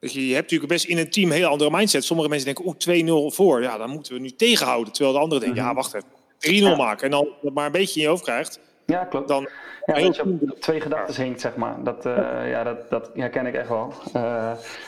dat 0.00 0.12
je, 0.12 0.26
je 0.26 0.34
hebt 0.34 0.42
natuurlijk 0.42 0.72
best 0.72 0.84
in 0.84 0.98
een 0.98 1.10
team 1.10 1.26
een 1.26 1.34
hele 1.34 1.46
andere 1.46 1.70
mindset. 1.70 2.04
Sommige 2.04 2.28
mensen 2.28 2.54
denken, 2.54 2.66
oeh, 2.66 3.30
2-0 3.30 3.34
voor. 3.34 3.62
Ja, 3.62 3.78
dan 3.78 3.90
moeten 3.90 4.12
we 4.12 4.20
nu 4.20 4.30
tegenhouden. 4.30 4.92
Terwijl 4.92 5.14
de 5.14 5.20
anderen 5.22 5.44
denken, 5.44 5.62
-hmm. 5.62 5.70
ja, 5.70 5.76
wacht 5.76 5.94
even. 5.94 6.08
3-0 6.38 6.70
ja. 6.70 6.76
maken. 6.76 7.04
En 7.04 7.10
dan 7.10 7.28
dat 7.42 7.54
maar 7.54 7.66
een 7.66 7.72
beetje 7.72 7.94
in 7.94 8.02
je 8.02 8.08
hoofd 8.08 8.22
krijgt. 8.22 8.60
Ja, 8.86 9.04
klopt. 9.04 9.28
Dan, 9.28 9.48
ja, 9.86 9.94
heel 9.94 10.06
dat 10.06 10.16
je 10.16 10.52
op 10.52 10.60
twee 10.60 10.80
gedachten 10.80 11.22
hinkt, 11.22 11.40
zeg 11.40 11.56
maar. 11.56 11.84
Dat, 11.84 12.02
ja, 12.46 12.62
dat, 12.62 12.90
dat 12.90 13.10
herken 13.14 13.46
ik 13.46 13.54
echt 13.54 13.68
wel. 13.68 13.92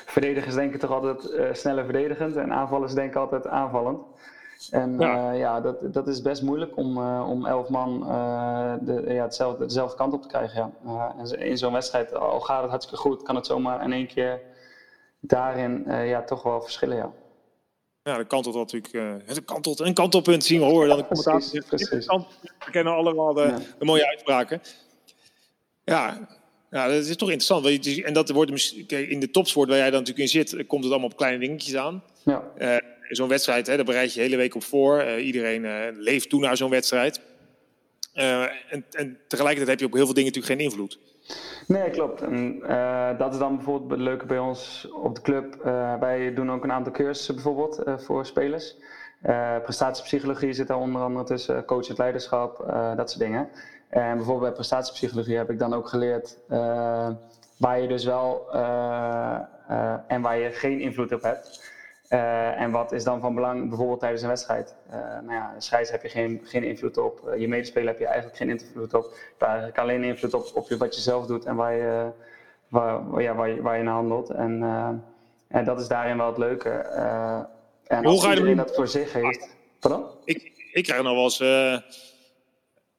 verdedigers 0.07 0.55
denken 0.55 0.79
toch 0.79 0.91
altijd 0.91 1.57
sneller 1.59 1.85
verdedigend. 1.85 2.37
En 2.37 2.53
aanvallers 2.53 2.93
denken 2.93 3.21
altijd 3.21 3.47
aanvallend. 3.47 3.99
En 4.71 4.99
ja, 4.99 5.33
uh, 5.33 5.39
ja 5.39 5.61
dat, 5.61 5.93
dat 5.93 6.09
is 6.09 6.23
best 6.23 6.43
moeilijk 6.43 6.77
om, 6.77 6.99
uh, 6.99 7.27
om 7.29 7.47
elf 7.47 7.69
man 7.69 8.03
uh, 8.03 8.75
de, 8.81 9.05
ja, 9.07 9.23
hetzelfde, 9.23 9.67
dezelfde 9.67 9.97
kant 9.97 10.13
op 10.13 10.23
te 10.23 10.29
krijgen. 10.29 10.75
Ja. 10.85 11.15
en 11.19 11.41
in 11.41 11.59
zo'n 11.59 11.73
wedstrijd, 11.73 12.15
al 12.15 12.41
gaat 12.41 12.61
het 12.61 12.71
hartstikke 12.71 13.03
goed, 13.03 13.23
kan 13.23 13.35
het 13.35 13.47
zomaar 13.47 13.85
in 13.85 13.93
één 13.93 14.07
keer 14.07 14.41
daarin 15.21 15.85
ja, 15.87 16.23
toch 16.23 16.43
wel 16.43 16.61
verschillen. 16.61 16.97
Ja. 16.97 17.13
Ja, 18.09 18.17
dat 18.17 18.27
kantelt 18.27 18.55
natuurlijk. 18.55 18.93
Uh, 18.93 19.15
het 19.25 19.45
kantelt, 19.45 19.81
een 19.81 19.95
kantelpunt 19.95 20.45
zien 20.45 20.61
we 20.61 20.65
horen. 20.65 20.89
Dan 20.89 20.97
de 20.97 21.07
commentator. 21.07 21.65
Precies, 21.69 22.07
We 22.07 22.71
kennen 22.71 22.93
allemaal 22.93 23.35
de, 23.35 23.41
ja. 23.41 23.59
de, 23.79 23.85
mooie 23.85 24.07
uitspraken. 24.07 24.61
Ja, 25.85 26.29
ja, 26.71 26.87
dat 26.87 27.05
is 27.05 27.17
toch 27.17 27.31
interessant. 27.31 27.87
En 28.05 28.13
dat 28.13 28.31
wordt 28.31 28.51
in 28.89 29.21
de 29.21 29.31
topsport 29.31 29.69
waar 29.69 29.79
jij 29.79 29.91
dan 29.91 29.99
natuurlijk 29.99 30.33
in 30.33 30.47
zit, 30.47 30.67
komt 30.67 30.83
het 30.83 30.93
allemaal 30.93 31.11
op 31.11 31.17
kleine 31.17 31.39
dingetjes 31.39 31.77
aan. 31.77 32.03
Ja. 32.25 32.45
Uh, 32.59 32.77
zo'n 33.09 33.29
wedstrijd, 33.29 33.67
hè, 33.67 33.77
daar 33.77 33.85
bereid 33.85 34.13
je 34.13 34.19
de 34.19 34.25
hele 34.25 34.37
week 34.37 34.55
op 34.55 34.65
voor. 34.65 35.03
Uh, 35.03 35.27
iedereen 35.27 35.65
uh, 35.65 35.85
leeft 35.93 36.29
toe 36.29 36.41
naar 36.41 36.57
zo'n 36.57 36.71
wedstrijd. 36.71 37.21
Uh, 38.15 38.43
en, 38.43 38.85
en, 38.91 39.19
tegelijkertijd 39.29 39.69
heb 39.69 39.79
je 39.79 39.87
op 39.87 39.93
heel 39.93 40.05
veel 40.05 40.15
dingen 40.15 40.33
natuurlijk 40.33 40.61
geen 40.61 40.71
invloed. 40.71 40.99
Nee, 41.67 41.91
klopt. 41.91 42.23
En, 42.23 42.61
dat 43.19 43.33
is 43.33 43.39
dan 43.39 43.57
bijvoorbeeld 43.57 43.91
het 43.91 44.01
leuke 44.01 44.27
bij 44.27 44.39
ons 44.39 44.89
op 44.93 45.15
de 45.15 45.21
club. 45.21 45.63
wij 46.01 46.35
doen 46.35 46.51
ook 46.51 46.65
een 46.65 46.73
aantal 46.73 46.93
cursussen 46.93 47.35
bijvoorbeeld 47.35 47.83
voor 47.97 48.27
spelers. 48.27 48.77
prestatiepsychologie 49.63 50.53
zit 50.53 50.67
daar 50.67 50.79
onder 50.79 51.03
andere 51.03 51.25
tussen, 51.25 51.65
coachend 51.65 51.99
leiderschap, 51.99 52.57
dat 52.97 53.11
soort 53.11 53.23
dingen. 53.23 53.49
En 53.89 54.17
bijvoorbeeld 54.17 54.41
bij 54.41 54.53
prestatiepsychologie 54.53 55.37
heb 55.37 55.51
ik 55.51 55.59
dan 55.59 55.75
ook 55.75 55.89
geleerd 55.89 56.39
waar 57.57 57.81
je 57.81 57.89
dus 57.89 58.05
wel 58.05 58.51
en 60.09 60.23
waar 60.23 60.39
je 60.39 60.51
geen 60.53 60.81
invloed 60.81 61.13
op 61.13 61.23
hebt. 61.23 61.77
Uh, 62.13 62.61
en 62.61 62.71
wat 62.71 62.93
is 62.93 63.05
dan 63.05 63.21
van 63.21 63.35
belang 63.35 63.69
bijvoorbeeld 63.69 64.01
tijdens 64.01 64.23
een 64.23 64.29
wedstrijd? 64.29 64.75
Uh, 64.87 64.95
nou 64.95 65.33
ja, 65.33 65.55
scheids 65.59 65.91
heb 65.91 66.03
je 66.03 66.09
geen, 66.09 66.41
geen 66.45 66.65
invloed 66.65 66.97
op. 66.97 67.21
Uh, 67.27 67.41
je 67.41 67.49
medespeler 67.49 67.89
heb 67.89 67.99
je 67.99 68.07
eigenlijk 68.07 68.37
geen 68.37 68.51
invloed 68.51 68.95
op. 68.95 69.15
Je 69.39 69.45
hebt 69.45 69.79
alleen 69.79 70.05
invloed 70.05 70.35
op, 70.35 70.51
op 70.55 70.69
wat 70.69 70.95
je 70.95 71.01
zelf 71.01 71.27
doet 71.27 71.45
en 71.45 71.57
waar 71.57 71.75
je, 71.75 72.11
waar, 72.69 73.23
ja, 73.23 73.35
waar 73.35 73.49
je, 73.49 73.63
waar 73.63 73.77
je 73.77 73.83
naar 73.83 73.95
handelt. 73.95 74.31
En, 74.31 74.63
en 75.49 75.65
dat 75.65 75.81
is 75.81 75.89
daarin 75.89 76.17
wel 76.17 76.27
het 76.27 76.39
leuke. 76.39 76.71
en 77.87 78.05
als 78.05 78.27
iedereen 78.27 78.57
dat 78.57 78.75
voor 78.75 78.89
zich 78.89 79.13
heeft... 79.13 79.57
Pardon? 79.79 80.05
Ik, 80.25 80.69
ik 80.73 80.85
krijg 80.85 81.03
nog 81.03 81.15
wel 81.15 81.25
eens... 81.25 81.41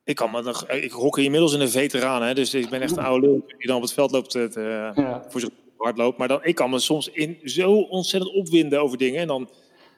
ik, 0.03 0.15
kan 0.15 0.31
nog, 0.31 0.67
ik 0.67 1.17
inmiddels 1.17 1.53
in 1.53 1.61
een 1.61 1.69
veteraan, 1.69 2.21
hè, 2.21 2.33
dus 2.33 2.53
ik 2.53 2.69
ben 2.69 2.81
echt 2.81 2.97
een 2.97 3.03
oude 3.03 3.27
lul 3.27 3.43
die 3.57 3.67
dan 3.67 3.75
op 3.75 3.81
het 3.81 3.93
veld 3.93 4.11
loopt 4.11 4.29
te, 4.29 4.91
ja. 4.95 5.23
voor 5.29 5.39
zich 5.41 5.49
hardloop. 5.83 6.17
Maar 6.17 6.27
dan, 6.27 6.39
ik 6.43 6.55
kan 6.55 6.69
me 6.69 6.79
soms 6.79 7.09
in 7.09 7.39
zo 7.43 7.71
ontzettend 7.71 8.33
opwinden 8.33 8.81
over 8.81 8.97
dingen. 8.97 9.21
En 9.21 9.27
dan, 9.27 9.49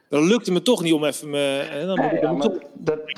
dan 0.10 0.24
lukt 0.24 0.46
het 0.46 0.54
me 0.54 0.62
toch 0.62 0.82
niet 0.82 0.94
om 0.94 1.04
even 1.04 1.30
me... 1.30 1.68
En 1.72 1.88
dan, 2.22 2.40
toch, 2.40 2.58
dat, 2.74 3.00
ik 3.06 3.18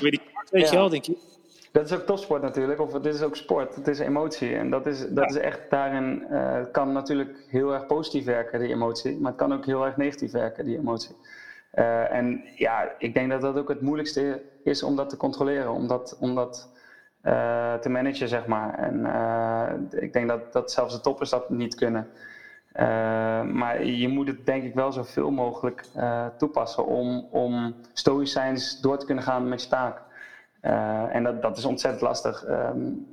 weet 0.50 0.70
je 0.70 0.76
wel, 0.76 0.88
denk 0.88 1.04
je. 1.04 1.32
Dat 1.72 1.84
is 1.84 1.92
ook 1.92 2.06
topsport 2.06 2.42
natuurlijk, 2.42 2.80
of 2.80 2.92
het 2.92 3.06
is 3.06 3.22
ook 3.22 3.36
sport, 3.36 3.74
het 3.74 3.88
is 3.88 3.98
emotie. 3.98 4.56
En 4.56 4.70
dat 4.70 4.86
is, 4.86 4.98
dat 4.98 5.24
ja. 5.24 5.24
is 5.24 5.36
echt 5.36 5.60
daarin, 5.70 6.26
uh, 6.30 6.54
het 6.54 6.70
kan 6.70 6.92
natuurlijk 6.92 7.44
heel 7.48 7.72
erg 7.72 7.86
positief 7.86 8.24
werken, 8.24 8.60
die 8.60 8.68
emotie. 8.68 9.16
Maar 9.16 9.30
het 9.30 9.40
kan 9.40 9.52
ook 9.52 9.66
heel 9.66 9.84
erg 9.84 9.96
negatief 9.96 10.32
werken, 10.32 10.64
die 10.64 10.78
emotie. 10.78 11.14
Uh, 11.74 12.12
en 12.12 12.44
ja, 12.56 12.94
ik 12.98 13.14
denk 13.14 13.30
dat 13.30 13.40
dat 13.40 13.56
ook 13.56 13.68
het 13.68 13.80
moeilijkste 13.80 14.42
is 14.64 14.82
om 14.82 14.96
dat 14.96 15.08
te 15.08 15.16
controleren, 15.16 15.72
om 15.72 15.86
dat, 15.86 16.16
om 16.20 16.34
dat 16.34 16.70
uh, 17.22 17.74
te 17.74 17.88
managen, 17.88 18.28
zeg 18.28 18.46
maar. 18.46 18.78
En 18.78 19.90
ik 19.90 20.12
denk 20.12 20.28
dat, 20.28 20.52
dat 20.52 20.72
zelfs 20.72 20.94
de 20.94 21.00
toppers 21.00 21.30
dat 21.30 21.50
niet 21.50 21.74
kunnen. 21.74 22.08
Uh, 22.80 23.42
maar 23.42 23.84
je 23.84 24.08
moet 24.08 24.26
het 24.26 24.46
denk 24.46 24.64
ik 24.64 24.74
wel 24.74 24.92
zoveel 24.92 25.30
mogelijk 25.30 25.84
uh, 25.96 26.26
toepassen 26.38 26.86
om, 26.86 27.28
om 27.30 27.74
stoïcijns 27.92 28.80
door 28.80 28.98
te 28.98 29.06
kunnen 29.06 29.24
gaan 29.24 29.48
met 29.48 29.62
je 29.62 29.68
taak. 29.68 30.02
Uh, 30.62 31.14
en 31.14 31.22
dat, 31.22 31.42
dat 31.42 31.58
is 31.58 31.64
ontzettend 31.64 32.02
lastig. 32.02 32.44
Um, 32.48 33.06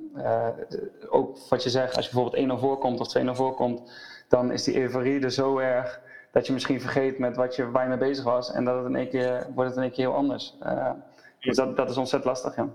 ook 1.10 1.38
wat 1.50 1.64
je 1.64 1.70
zegt, 1.70 1.96
als 1.96 2.06
je 2.06 2.12
bijvoorbeeld 2.14 2.58
1-0 2.58 2.60
voorkomt 2.60 3.00
of 3.00 3.18
2-0 3.18 3.30
voorkomt, 3.32 3.92
dan 4.28 4.52
is 4.52 4.64
die 4.64 4.80
euforie 4.80 5.20
er 5.20 5.32
zo 5.32 5.58
erg 5.58 6.02
dat 6.32 6.48
je 6.48 6.54
misschien 6.54 6.82
vergeet 6.82 7.20
met 7.20 7.36
wat 7.36 7.56
je, 7.56 7.72
waar 7.72 7.84
je 7.84 7.90
mee 7.90 7.98
bezig 7.98 8.24
was 8.24 8.52
en 8.52 8.66
dat 8.66 8.78
het 8.78 8.86
in 8.86 8.96
één 8.96 9.10
keer, 9.10 9.48
wordt 9.54 9.70
het 9.70 9.78
in 9.78 9.84
één 9.84 9.92
keer 9.92 10.06
heel 10.06 10.16
anders. 10.16 10.56
dus 11.40 11.56
dat, 11.56 11.78
dat 11.78 11.90
is 11.90 11.98
ontzettend 11.98 12.32
lastig, 12.32 12.56
ja. 12.56 12.70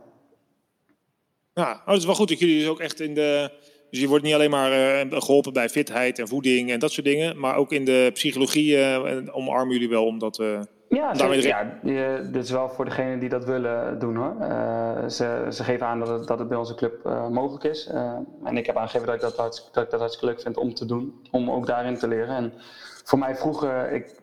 Ja, 1.53 1.72
oh, 1.72 1.87
dat 1.87 1.96
is 1.96 2.05
wel 2.05 2.14
goed 2.14 2.29
dat 2.29 2.38
jullie 2.38 2.59
dus 2.59 2.68
ook 2.68 2.81
echt 2.81 3.01
in 3.01 3.14
de 3.14 3.51
dus 3.96 4.04
je 4.04 4.11
wordt 4.11 4.24
niet 4.24 4.35
alleen 4.35 4.50
maar 4.50 4.72
uh, 4.72 5.20
geholpen 5.20 5.52
bij 5.52 5.68
fitheid 5.68 6.18
en 6.18 6.28
voeding 6.28 6.70
en 6.70 6.78
dat 6.78 6.92
soort 6.92 7.06
dingen, 7.06 7.38
maar 7.38 7.56
ook 7.56 7.72
in 7.72 7.85
de 7.85 8.11
psychologie 8.12 8.76
uh, 8.76 9.37
omarmen 9.37 9.72
jullie 9.72 9.88
wel 9.88 10.06
om 10.06 10.18
dat. 10.18 10.38
Uh, 10.38 10.61
ja, 10.88 11.12
ja, 11.82 12.18
dit 12.18 12.44
is 12.44 12.50
wel 12.50 12.68
voor 12.68 12.85
degenen 12.85 13.18
die 13.18 13.28
dat 13.28 13.44
willen 13.44 13.98
doen 13.98 14.16
hoor. 14.16 14.37
ze, 15.11 15.46
ze 15.50 15.64
geven 15.64 15.87
aan 15.87 15.98
dat 15.98 16.09
het, 16.09 16.26
dat 16.26 16.38
het 16.38 16.48
bij 16.48 16.59
onze 16.59 16.74
club 16.74 17.04
mogelijk 17.30 17.64
is. 17.64 17.90
en 18.44 18.56
ik 18.56 18.66
heb 18.66 18.76
aangegeven 18.76 19.06
dat 19.06 19.14
ik 19.14 19.20
dat, 19.20 19.37
dat 19.37 19.85
ik 19.85 19.90
dat 19.90 20.00
hartstikke 20.00 20.26
leuk 20.26 20.40
vind 20.40 20.56
om 20.56 20.74
te 20.74 20.87
doen, 20.87 21.14
om 21.30 21.50
ook 21.50 21.66
daarin 21.66 21.96
te 21.96 22.09
leren. 22.09 22.37
En 22.37 22.52
voor 23.04 23.18
mij 23.18 23.37
vroeger, 23.37 23.92
ik, 23.92 24.20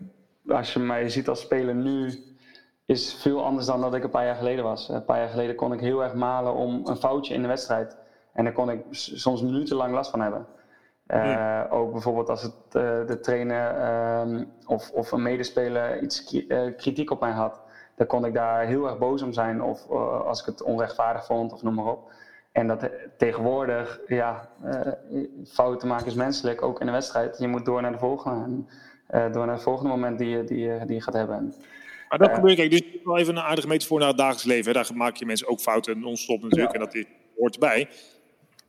als 0.48 0.74
je 0.74 0.80
mij 0.80 1.10
ziet 1.10 1.28
als 1.28 1.40
speler 1.40 1.76
nu, 1.76 2.24
is 2.86 3.14
veel 3.14 3.44
anders 3.44 3.66
dan 3.66 3.82
dat 3.82 3.94
ik 3.94 4.04
een 4.04 4.10
paar 4.10 4.26
jaar 4.26 4.36
geleden 4.36 4.64
was. 4.64 4.90
Een 4.90 5.06
paar 5.06 5.20
jaar 5.20 5.30
geleden 5.30 5.56
kon 5.56 5.74
ik 5.74 5.80
heel 5.80 6.04
erg 6.04 6.14
malen 6.14 6.54
om 6.54 6.82
een 6.88 6.98
foutje 6.98 7.34
in 7.34 7.42
de 7.42 7.48
wedstrijd. 7.48 7.98
En 8.34 8.44
daar 8.44 8.54
kon 8.54 8.70
ik 8.70 8.82
soms 8.92 9.42
minutenlang 9.42 9.94
last 9.94 10.12
van 10.12 10.22
hebben. 10.22 10.48
Uh, 11.08 11.64
Ook 11.70 11.92
bijvoorbeeld 11.92 12.30
als 12.30 12.42
het, 12.42 12.54
uh, 12.54 13.08
de 13.08 13.20
trainer 13.22 13.76
uh, 14.28 14.42
of, 14.66 14.92
of 14.92 15.12
een 15.12 15.22
medespeler 15.22 16.02
iets 16.02 16.46
eh, 16.48 16.62
kritiek 16.78 17.12
op 17.12 17.20
mij 17.20 17.32
had. 17.32 17.62
Dan 17.96 18.08
kon 18.08 18.26
ik 18.26 18.34
daar 18.34 18.66
heel 18.66 18.88
erg 18.88 18.98
boos 18.98 19.22
om 19.22 19.34
zijn 19.34 19.62
of 19.62 19.90
als 20.26 20.40
ik 20.40 20.46
het 20.46 20.62
onrechtvaardig 20.62 21.26
vond 21.26 21.54
of 21.54 21.62
noem 21.62 21.74
maar 21.74 21.86
op. 21.86 22.12
En 22.52 22.68
dat 22.68 22.90
tegenwoordig, 23.18 24.00
ja, 24.08 24.50
fouten 25.46 25.88
maken 25.88 26.06
is 26.06 26.14
menselijk, 26.14 26.62
ook 26.62 26.82
in 26.82 26.88
een 26.88 26.94
wedstrijd. 26.94 27.38
Je 27.38 27.48
moet 27.48 27.66
door 27.66 27.82
naar 27.82 27.92
de 27.92 27.98
volgende. 27.98 28.64
En, 29.08 29.32
door 29.32 29.46
naar 29.46 29.56
het 29.56 29.64
volgende 29.64 29.90
moment 29.90 30.18
die 30.18 30.30
je, 30.30 30.44
die, 30.44 30.86
die 30.86 30.96
je 30.96 31.02
gaat 31.02 31.14
hebben. 31.14 31.54
Maar 32.10 32.20
dat 32.20 32.34
gebeurt, 32.34 32.56
kijk, 32.56 32.72
dus 32.72 32.84
wel 33.04 33.18
even 33.18 33.36
een 33.36 33.44
aardige 33.44 33.68
metafoor 33.68 34.00
naar 34.00 34.08
het 34.08 34.18
dagelijks 34.18 34.46
leven. 34.46 34.74
Daar 34.74 34.90
maak 34.94 35.16
je 35.16 35.26
mensen 35.26 35.48
ook 35.48 35.60
fouten 35.60 36.00
non-stop 36.00 36.42
natuurlijk. 36.42 36.74
En 36.74 36.80
dat 36.80 37.06
hoort 37.38 37.54
erbij. 37.54 37.90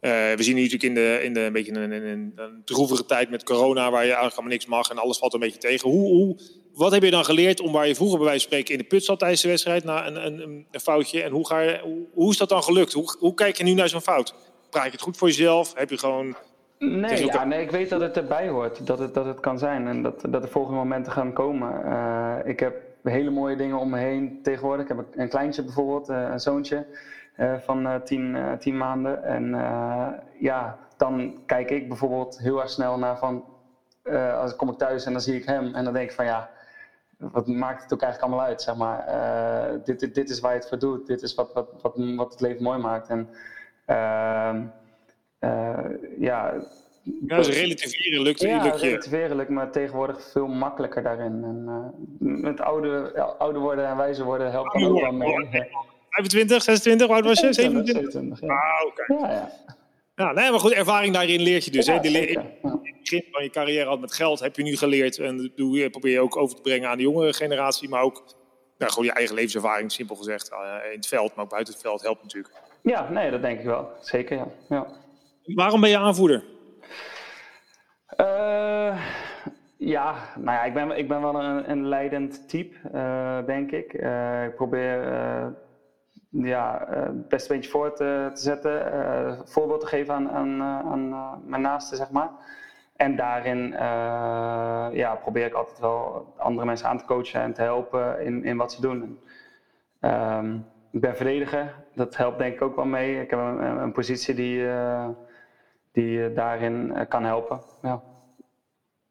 Uh, 0.05 0.11
we 0.11 0.43
zien 0.43 0.55
natuurlijk 0.55 0.83
in 0.83 0.95
de, 0.95 1.21
in 1.23 1.33
de 1.33 1.41
een 1.41 1.53
beetje 1.53 1.73
een, 1.73 1.93
een, 1.93 2.33
een, 2.37 2.63
droevige 2.65 3.05
tijd 3.05 3.31
met 3.31 3.45
corona, 3.45 3.91
waar 3.91 4.01
je 4.01 4.07
eigenlijk 4.07 4.35
allemaal 4.35 4.53
niks 4.53 4.67
mag 4.67 4.91
en 4.91 4.99
alles 4.99 5.19
valt 5.19 5.35
een 5.35 5.41
beetje 5.41 5.59
tegen. 5.59 5.91
Hoe, 5.91 6.09
hoe, 6.09 6.39
wat 6.75 6.93
heb 6.93 7.03
je 7.03 7.11
dan 7.11 7.25
geleerd 7.25 7.61
om 7.61 7.73
waar 7.73 7.87
je 7.87 7.95
vroeger 7.95 8.19
bij 8.19 8.27
wijze 8.27 8.41
van 8.41 8.51
spreken 8.51 8.75
in 8.75 8.81
de 8.81 8.87
put 8.87 9.05
zat 9.05 9.19
tijdens 9.19 9.43
de 9.43 9.49
wedstrijd 9.49 9.85
na 9.85 10.07
een, 10.07 10.27
een, 10.27 10.67
een 10.71 10.81
foutje? 10.81 11.23
En 11.23 11.31
hoe, 11.31 11.47
ga 11.47 11.61
je, 11.61 11.81
hoe, 11.83 12.07
hoe, 12.13 12.31
is 12.31 12.37
dat 12.37 12.49
dan 12.49 12.63
gelukt? 12.63 12.93
Hoe, 12.93 13.17
hoe 13.19 13.35
kijk 13.35 13.57
je 13.57 13.65
nu 13.65 13.73
naar 13.73 13.89
zo'n 13.89 14.01
fout? 14.01 14.35
Praat 14.71 14.85
je 14.85 14.91
het 14.91 15.01
goed 15.01 15.17
voor 15.17 15.29
jezelf? 15.29 15.73
Heb 15.75 15.91
je 15.91 15.99
gewoon. 15.99 16.37
Nee, 16.79 17.25
ja, 17.25 17.45
nee, 17.45 17.63
ik 17.63 17.71
weet 17.71 17.89
dat 17.89 18.01
het 18.01 18.17
erbij 18.17 18.49
hoort, 18.49 18.87
dat 18.87 18.99
het, 18.99 19.15
dat 19.15 19.27
het 19.27 19.41
kan 19.41 19.59
zijn 19.59 19.87
en 19.87 20.03
dat, 20.03 20.25
dat 20.29 20.43
de 20.43 20.49
volgende 20.49 20.79
momenten 20.79 21.13
gaan 21.13 21.33
komen. 21.33 21.81
Uh, 21.85 22.37
ik 22.45 22.61
heb 22.61 22.75
hele 23.03 23.31
mooie 23.31 23.57
dingen 23.57 23.79
om 23.79 23.91
me 23.91 23.99
heen 23.99 24.39
tegenwoordig. 24.43 24.89
Ik 24.89 24.97
heb 24.97 25.07
een 25.15 25.29
kleintje 25.29 25.63
bijvoorbeeld, 25.63 26.11
uh, 26.11 26.29
een 26.31 26.41
zoontje. 26.41 26.87
Eh, 27.35 27.59
van 27.59 27.87
uh, 27.87 27.95
tien, 27.95 28.35
uh, 28.35 28.53
tien 28.53 28.77
maanden. 28.77 29.25
En 29.25 29.51
ja, 30.39 30.79
dan 30.97 31.43
kijk 31.47 31.71
ik 31.71 31.89
bijvoorbeeld 31.89 32.39
heel 32.39 32.61
erg 32.61 32.71
snel 32.71 32.99
naar 32.99 33.19
van, 33.19 33.45
als 34.41 34.51
ik 34.51 34.57
kom 34.57 34.71
ik 34.71 34.79
thuis 34.79 35.05
en 35.05 35.13
dan 35.13 35.21
zie 35.21 35.37
ik 35.37 35.45
hem 35.45 35.75
en 35.75 35.85
dan 35.85 35.93
denk 35.93 36.09
ik 36.09 36.15
van 36.15 36.25
ja, 36.25 36.51
wat 37.19 37.47
maakt 37.47 37.83
het 37.83 37.93
ook 37.93 38.03
eigenlijk 38.03 38.33
allemaal 38.33 38.51
uit, 38.51 38.63
zeg 38.63 38.75
maar. 38.75 39.05
dit, 39.85 40.01
dit, 40.01 40.15
dit, 40.15 40.31
is 40.31 40.41
waar 40.41 40.53
je 40.53 40.59
het 40.59 40.69
voor 40.69 40.79
doet, 40.79 41.07
dit 41.07 41.23
is 41.23 41.35
wat, 41.35 41.53
wat, 41.53 41.69
wat, 41.83 41.95
wat 42.17 42.33
het 42.33 42.41
leven 42.41 42.63
mooi 42.63 42.79
maakt. 42.79 43.09
En 43.09 43.29
ehm, 43.87 44.63
ja... 46.19 46.55
Ja, 47.27 47.37
dus 47.37 47.61
relativeren 47.61 48.23
lukt, 48.23 48.41
ja, 48.41 48.63
lukt 48.63 48.81
je. 48.81 48.87
relativeren 48.87 49.37
lukt 49.37 49.51
me 49.51 49.71
tegenwoordig 49.71 50.23
veel 50.31 50.47
makkelijker 50.47 51.03
daarin. 51.03 51.45
En, 51.45 51.93
met 52.19 52.61
ouder, 52.61 53.21
ouder 53.21 53.61
worden 53.63 53.87
en 53.87 53.97
wijzer 53.97 54.25
worden 54.25 54.51
helpt 54.51 54.73
dan 54.73 54.85
ook 54.85 55.01
wel 55.01 55.13
mee. 55.13 55.69
25, 56.15 56.63
26, 56.63 57.07
hoe 57.07 57.17
oud 57.17 57.25
was 57.25 57.41
je? 57.41 57.53
27? 57.53 58.13
27 58.13 58.41
ja. 58.41 58.55
Ah, 58.55 58.87
oké. 58.87 59.27
Ja, 59.27 59.33
ja. 59.33 59.53
Ja, 60.17 60.33
nee, 60.33 60.51
maar 60.51 60.61
goed, 60.61 60.73
ervaring 60.73 61.15
daarin 61.15 61.41
leert 61.41 61.65
je 61.65 61.71
dus. 61.71 61.87
hè? 61.87 62.03
In 62.03 62.39
het 62.39 63.01
begin 63.01 63.25
van 63.31 63.43
je 63.43 63.51
carrière 63.51 63.85
al 63.85 63.99
met 63.99 64.15
geld 64.15 64.41
heb 64.41 64.57
je 64.57 64.63
nu 64.63 64.77
geleerd. 64.77 65.19
En 65.19 65.37
dat 65.37 65.91
probeer 65.91 66.13
je 66.13 66.21
ook 66.21 66.37
over 66.37 66.57
te 66.57 66.63
brengen 66.63 66.89
aan 66.89 66.97
de 66.97 67.03
jongere 67.03 67.33
generatie. 67.33 67.89
Maar 67.89 68.03
ook 68.03 68.25
nou, 68.79 68.91
gewoon 68.91 69.05
je 69.05 69.13
eigen 69.13 69.35
levenservaring, 69.35 69.93
simpel 69.93 70.17
gezegd. 70.17 70.51
Uh, 70.53 70.91
in 70.91 70.97
het 70.97 71.07
veld, 71.07 71.35
maar 71.35 71.45
ook 71.45 71.51
buiten 71.51 71.75
het 71.75 71.83
veld 71.83 72.03
helpt 72.03 72.23
natuurlijk. 72.23 72.55
Ja, 72.83 73.11
nee, 73.11 73.31
dat 73.31 73.43
denk 73.43 73.59
ik 73.59 73.65
wel. 73.65 73.91
Zeker, 74.01 74.37
ja. 74.37 74.47
ja. 74.69 74.87
Waarom 75.45 75.81
ben 75.81 75.91
je 75.91 75.99
aanvoerder? 75.99 76.45
Uh, 78.21 79.03
ja, 79.77 80.15
nou 80.37 80.57
ja, 80.57 80.65
ik 80.65 80.75
ben, 80.75 80.91
ik 80.91 81.09
ben 81.09 81.21
wel 81.21 81.35
een, 81.35 81.71
een 81.71 81.89
leidend 81.89 82.49
type, 82.49 82.77
uh, 82.95 83.47
denk 83.47 83.71
ik. 83.71 83.93
ik 84.45 84.55
probeer 84.57 85.03
ja, 86.43 86.89
uh, 86.91 87.09
best 87.29 87.51
een 87.51 87.57
beetje 87.57 87.71
voor 87.71 87.93
te, 87.95 88.31
te 88.35 88.41
zetten, 88.41 88.93
uh, 88.95 89.33
voorbeeld 89.45 89.81
te 89.81 89.87
geven 89.87 90.15
aan, 90.15 90.63
aan 90.63 91.41
mijn 91.45 91.63
naasten, 91.63 91.97
zeg 91.97 92.11
maar. 92.11 92.31
En 92.97 93.17
daarin 93.17 93.69
ja, 94.93 95.15
probeer 95.23 95.47
ik 95.47 95.55
altijd 95.55 95.79
wel 95.79 96.27
andere 96.37 96.67
mensen 96.67 96.89
aan 96.89 96.99
te 96.99 97.05
coachen 97.05 97.41
en 97.41 97.53
te 97.53 97.63
helpen 97.63 98.21
in, 98.21 98.45
in 98.45 98.57
wat 98.57 98.73
ze 98.73 98.81
doen. 98.81 99.21
Um, 100.01 100.67
ik 100.91 101.01
ben 101.01 101.17
verdediger, 101.17 101.75
dat 101.95 102.17
helpt 102.17 102.39
denk 102.39 102.55
ik 102.55 102.63
ook 102.63 102.77
wel 102.77 102.85
mee. 102.85 103.21
Ik 103.21 103.31
heb 103.31 103.39
een, 103.39 103.63
een 103.63 103.93
positie 103.93 104.35
die, 104.35 104.67
die 105.93 106.33
daarin 106.33 107.07
kan 107.09 107.25
helpen. 107.25 107.61
Ja. 107.83 108.03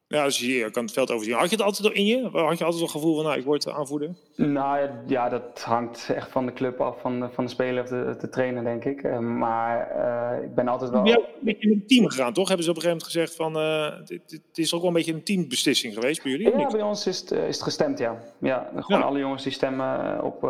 Ja, 0.06 0.24
dus 0.24 0.38
je 0.38 0.70
kan 0.70 0.84
het 0.84 0.92
veld 0.92 1.10
overzien. 1.10 1.34
Had 1.34 1.50
je 1.50 1.56
het 1.56 1.64
altijd 1.64 1.94
in 1.94 2.06
je? 2.06 2.22
Had 2.22 2.58
je 2.58 2.64
altijd 2.64 2.82
het 2.82 2.90
gevoel 2.90 3.14
van, 3.14 3.24
nou, 3.24 3.38
ik 3.38 3.44
word 3.44 3.68
aanvoerder? 3.68 4.14
Nou 4.36 4.88
ja, 5.06 5.28
dat 5.28 5.62
hangt 5.62 6.10
echt 6.14 6.30
van 6.30 6.46
de 6.46 6.52
club 6.52 6.80
af, 6.80 7.00
van 7.00 7.20
de, 7.20 7.28
van 7.32 7.44
de 7.44 7.50
speler 7.50 7.82
of 7.82 7.88
de, 7.88 8.16
de 8.20 8.28
trainer, 8.28 8.64
denk 8.64 8.84
ik. 8.84 9.02
Uh, 9.02 9.18
maar 9.18 9.92
uh, 9.96 10.44
ik 10.44 10.54
ben 10.54 10.68
altijd 10.68 10.90
wel... 10.90 11.04
Hebt 11.04 11.26
een 11.26 11.32
beetje 11.40 11.68
in 11.68 11.72
een 11.72 11.86
team 11.86 12.08
gegaan, 12.08 12.32
toch? 12.32 12.48
Hebben 12.48 12.64
ze 12.64 12.70
op 12.70 12.76
een 12.76 12.82
gegeven 12.82 13.06
moment 13.06 13.28
gezegd 13.28 13.36
van, 13.36 13.56
uh, 13.56 14.30
het 14.46 14.58
is 14.58 14.74
ook 14.74 14.80
wel 14.80 14.88
een 14.88 14.96
beetje 14.96 15.12
een 15.12 15.22
teambeslissing 15.22 15.94
geweest 15.94 16.22
bij 16.22 16.32
jullie? 16.32 16.58
Ja, 16.58 16.70
bij 16.70 16.82
ons 16.82 17.06
is 17.06 17.20
het, 17.20 17.30
is 17.30 17.54
het 17.54 17.62
gestemd, 17.62 17.98
ja. 17.98 18.16
Ja, 18.38 18.70
gewoon 18.76 19.00
ja. 19.00 19.06
alle 19.06 19.18
jongens 19.18 19.42
die 19.42 19.52
stemmen 19.52 20.22
op, 20.22 20.42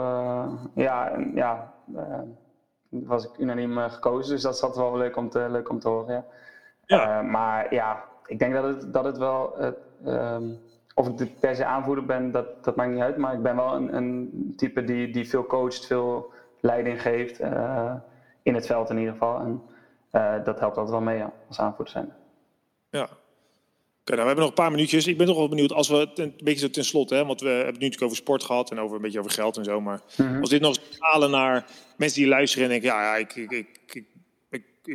ja, 0.74 1.12
ja, 1.34 1.74
was 2.88 3.24
ik 3.24 3.38
unaniem 3.38 3.78
gekozen. 3.78 4.32
Dus 4.32 4.42
dat 4.42 4.58
zat 4.58 4.76
wel 4.76 4.96
leuk 4.96 5.16
om 5.16 5.30
te, 5.30 5.46
leuk 5.50 5.68
om 5.68 5.78
te 5.78 5.88
horen, 5.88 6.14
ja. 6.14 6.24
ja. 6.86 7.22
maar 7.22 7.74
ja, 7.74 8.04
ik 8.34 8.40
denk 8.40 8.54
dat 8.54 8.64
het, 8.64 8.92
dat 8.92 9.04
het 9.04 9.18
wel. 9.18 9.56
Um, 10.06 10.58
of 10.94 11.08
ik 11.08 11.16
de 11.16 11.26
per 11.26 11.56
se 11.56 11.64
aanvoerder 11.64 12.04
ben, 12.04 12.30
dat, 12.30 12.64
dat 12.64 12.76
maakt 12.76 12.90
niet 12.90 13.00
uit. 13.00 13.16
Maar 13.16 13.34
ik 13.34 13.42
ben 13.42 13.56
wel 13.56 13.74
een, 13.74 13.96
een 13.96 14.52
type 14.56 14.84
die, 14.84 15.12
die 15.12 15.28
veel 15.28 15.46
coacht, 15.46 15.86
veel 15.86 16.32
leiding 16.60 17.02
geeft. 17.02 17.40
Uh, 17.40 17.94
in 18.42 18.54
het 18.54 18.66
veld 18.66 18.90
in 18.90 18.98
ieder 18.98 19.12
geval. 19.12 19.40
En 19.40 19.62
uh, 20.12 20.44
dat 20.44 20.60
helpt 20.60 20.76
altijd 20.76 20.90
wel 20.90 21.00
mee 21.00 21.16
ja, 21.16 21.32
als 21.48 21.58
aanvoerder 21.58 21.92
zijn. 21.92 22.12
Ja. 22.90 23.02
Oké, 23.02 24.12
nou, 24.12 24.20
we 24.20 24.26
hebben 24.26 24.36
nog 24.36 24.48
een 24.48 24.62
paar 24.62 24.70
minuutjes. 24.70 25.06
Ik 25.06 25.18
ben 25.18 25.26
toch 25.26 25.36
wel 25.36 25.48
benieuwd, 25.48 25.72
als 25.72 25.88
we 25.88 25.96
het 25.96 26.18
een 26.18 26.34
beetje 26.44 26.60
zo 26.60 26.70
ten 26.70 26.84
slotte, 26.84 27.14
hè, 27.14 27.24
want 27.24 27.40
we 27.40 27.46
hebben 27.46 27.66
het 27.66 27.78
nu 27.78 27.84
natuurlijk 27.84 28.02
over 28.02 28.16
sport 28.16 28.42
gehad 28.42 28.70
en 28.70 28.80
over 28.80 28.96
een 28.96 29.02
beetje 29.02 29.18
over 29.18 29.30
geld 29.30 29.56
en 29.56 29.64
zo. 29.64 29.80
Maar 29.80 30.00
mm 30.16 30.26
-hmm. 30.26 30.40
als 30.40 30.50
dit 30.50 30.60
nog 30.60 30.78
halen 30.98 31.30
naar 31.30 31.66
mensen 31.96 32.20
die 32.20 32.28
luisteren 32.28 32.64
en 32.64 32.70
denken, 32.70 32.88
ja, 32.88 33.02
ja 33.02 33.16
ik, 33.16 33.34
ik, 33.34 33.50
ik, 33.50 33.80
ik 33.92 34.06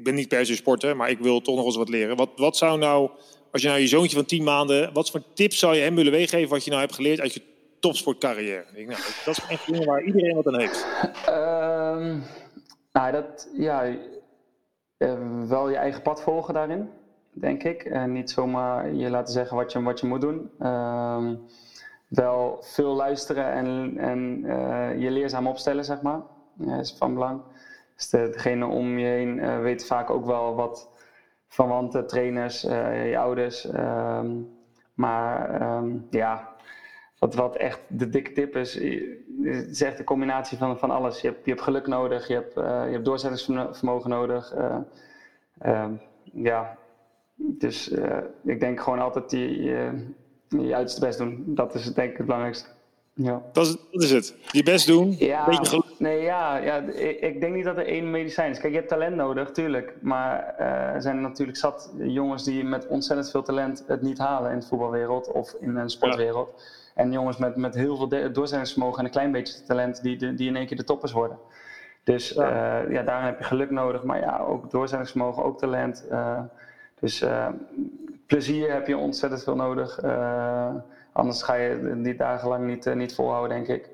ben 0.03 0.15
niet 0.15 0.27
per 0.27 0.45
se 0.45 0.55
sporter, 0.55 0.95
maar 0.95 1.09
ik 1.09 1.19
wil 1.19 1.41
toch 1.41 1.55
nog 1.55 1.65
eens 1.65 1.75
wat 1.75 1.89
leren. 1.89 2.15
Wat, 2.15 2.29
wat 2.35 2.57
zou 2.57 2.79
nou, 2.79 3.09
als 3.51 3.61
je 3.61 3.67
nou 3.67 3.79
je 3.79 3.87
zoontje 3.87 4.15
van 4.15 4.25
10 4.25 4.43
maanden, 4.43 4.93
wat 4.93 5.11
voor 5.11 5.21
tips 5.33 5.59
zou 5.59 5.75
je 5.75 5.81
hem 5.81 5.95
willen 5.95 6.11
meegeven 6.11 6.49
wat 6.49 6.63
je 6.63 6.69
nou 6.69 6.81
hebt 6.81 6.95
geleerd 6.95 7.19
uit 7.19 7.33
je 7.33 7.41
topsportcarrière? 7.79 8.65
Ik, 8.73 8.87
nou, 8.87 9.01
dat 9.25 9.37
is 9.37 9.45
echt 9.49 9.65
dingen 9.65 9.85
waar 9.85 10.03
iedereen 10.03 10.35
wat 10.35 10.47
aan 10.47 10.59
heeft. 10.59 10.85
Um, 11.29 12.23
nou, 12.91 13.11
dat, 13.11 13.49
ja, 13.53 13.85
uh, 14.97 15.47
wel 15.47 15.69
je 15.69 15.75
eigen 15.75 16.01
pad 16.01 16.21
volgen 16.21 16.53
daarin, 16.53 16.89
denk 17.31 17.63
ik. 17.63 17.83
En 17.83 18.11
niet 18.11 18.31
zomaar 18.31 18.93
je 18.93 19.09
laten 19.09 19.33
zeggen 19.33 19.57
wat 19.57 19.71
je, 19.71 19.81
wat 19.81 19.99
je 19.99 20.07
moet 20.07 20.21
doen. 20.21 20.49
Uh, 20.59 21.29
wel 22.07 22.57
veel 22.61 22.95
luisteren 22.95 23.51
en, 23.51 23.93
en 23.97 24.43
uh, 24.45 25.01
je 25.01 25.11
leerzaam 25.11 25.47
opstellen, 25.47 25.85
zeg 25.85 26.01
maar. 26.01 26.21
Ja, 26.57 26.79
is 26.79 26.95
van 26.97 27.13
belang. 27.13 27.41
Dus 27.99 28.09
de, 28.09 28.29
degene 28.31 28.65
om 28.65 28.97
je 28.97 29.05
heen 29.05 29.37
uh, 29.37 29.59
weet 29.59 29.85
vaak 29.85 30.09
ook 30.09 30.25
wel 30.25 30.55
wat 30.55 30.89
verwanten, 31.47 32.07
trainers, 32.07 32.65
uh, 32.65 33.09
je 33.09 33.17
ouders. 33.17 33.73
Um, 33.73 34.49
maar 34.93 35.61
um, 35.61 36.07
ja, 36.09 36.55
wat, 37.17 37.35
wat 37.35 37.55
echt 37.55 37.79
de 37.87 38.09
dikke 38.09 38.31
tip 38.31 38.55
is, 38.55 38.75
is 38.75 39.81
echt 39.81 39.99
een 39.99 40.05
combinatie 40.05 40.57
van, 40.57 40.79
van 40.79 40.91
alles. 40.91 41.21
Je 41.21 41.27
hebt, 41.27 41.45
je 41.45 41.51
hebt 41.51 41.63
geluk 41.63 41.87
nodig, 41.87 42.27
je 42.27 42.33
hebt, 42.33 42.57
uh, 42.57 42.63
je 42.63 42.91
hebt 42.91 43.05
doorzettingsvermogen 43.05 44.09
nodig. 44.09 44.53
Um, 45.65 46.01
ja, 46.23 46.77
dus 47.35 47.91
ik 48.43 48.59
denk 48.59 48.79
gewoon 48.79 48.99
altijd 48.99 49.31
je, 49.31 49.61
je, 49.63 50.07
je 50.47 50.75
uiterste 50.75 51.05
best 51.05 51.17
doen. 51.17 51.43
Dat 51.47 51.75
is 51.75 51.93
denk 51.93 52.11
ik 52.11 52.17
het 52.17 52.25
belangrijkste. 52.25 52.69
Ja. 53.13 53.41
Dat, 53.51 53.65
is, 53.65 53.77
dat 53.91 54.03
is 54.03 54.11
het. 54.11 54.35
Je 54.51 54.63
best 54.63 54.87
doen. 54.87 55.15
Ja, 55.17 55.45
beetje 55.45 55.83
nee, 55.99 56.21
ja, 56.21 56.57
ja 56.57 56.77
ik, 56.77 57.19
ik, 57.19 57.39
denk 57.39 57.55
niet 57.55 57.65
dat 57.65 57.77
er 57.77 57.87
één 57.87 58.11
medicijn 58.11 58.51
is. 58.51 58.59
Kijk, 58.59 58.71
je 58.73 58.77
hebt 58.77 58.89
talent 58.89 59.15
nodig, 59.15 59.51
tuurlijk. 59.51 59.93
Maar 60.01 60.55
uh, 60.59 60.65
er 60.65 61.01
zijn 61.01 61.21
natuurlijk 61.21 61.57
zat 61.57 61.93
jongens 61.97 62.43
die 62.43 62.63
met 62.63 62.87
ontzettend 62.87 63.31
veel 63.31 63.41
talent 63.41 63.83
het 63.87 64.01
niet 64.01 64.17
halen 64.17 64.51
in 64.51 64.59
de 64.59 64.65
voetbalwereld 64.65 65.31
of 65.31 65.53
in 65.59 65.75
een 65.75 65.89
sportwereld. 65.89 66.53
Ja. 66.55 67.01
En 67.01 67.11
jongens 67.11 67.37
met, 67.37 67.55
met 67.55 67.75
heel 67.75 67.95
veel 67.95 68.07
doorzettingsvermogen 68.07 68.99
en 68.99 69.05
een 69.05 69.11
klein 69.11 69.31
beetje 69.31 69.63
talent 69.63 70.01
die, 70.01 70.33
die 70.33 70.47
in 70.47 70.55
één 70.55 70.67
keer 70.67 70.77
de 70.77 70.83
toppers 70.83 71.11
worden. 71.11 71.37
Dus 72.03 72.29
ja. 72.29 72.83
Uh, 72.83 72.91
ja, 72.91 73.03
daarin 73.03 73.25
heb 73.25 73.37
je 73.37 73.43
geluk 73.43 73.69
nodig, 73.69 74.03
maar 74.03 74.19
ja, 74.19 74.39
ook 74.39 74.71
doorzettingsvermogen, 74.71 75.43
ook 75.43 75.57
talent. 75.57 76.07
Uh, 76.11 76.39
dus 76.99 77.25
plezier 78.25 78.73
heb 78.73 78.87
je 78.87 78.97
ontzettend 78.97 79.43
veel 79.43 79.55
nodig. 79.55 79.99
Anders 81.11 81.43
ga 81.43 81.53
je 81.53 81.99
die 82.01 82.15
dagenlang 82.15 82.65
niet, 82.65 82.95
niet 82.95 83.15
volhouden, 83.15 83.57
denk 83.57 83.67
ik. 83.67 83.89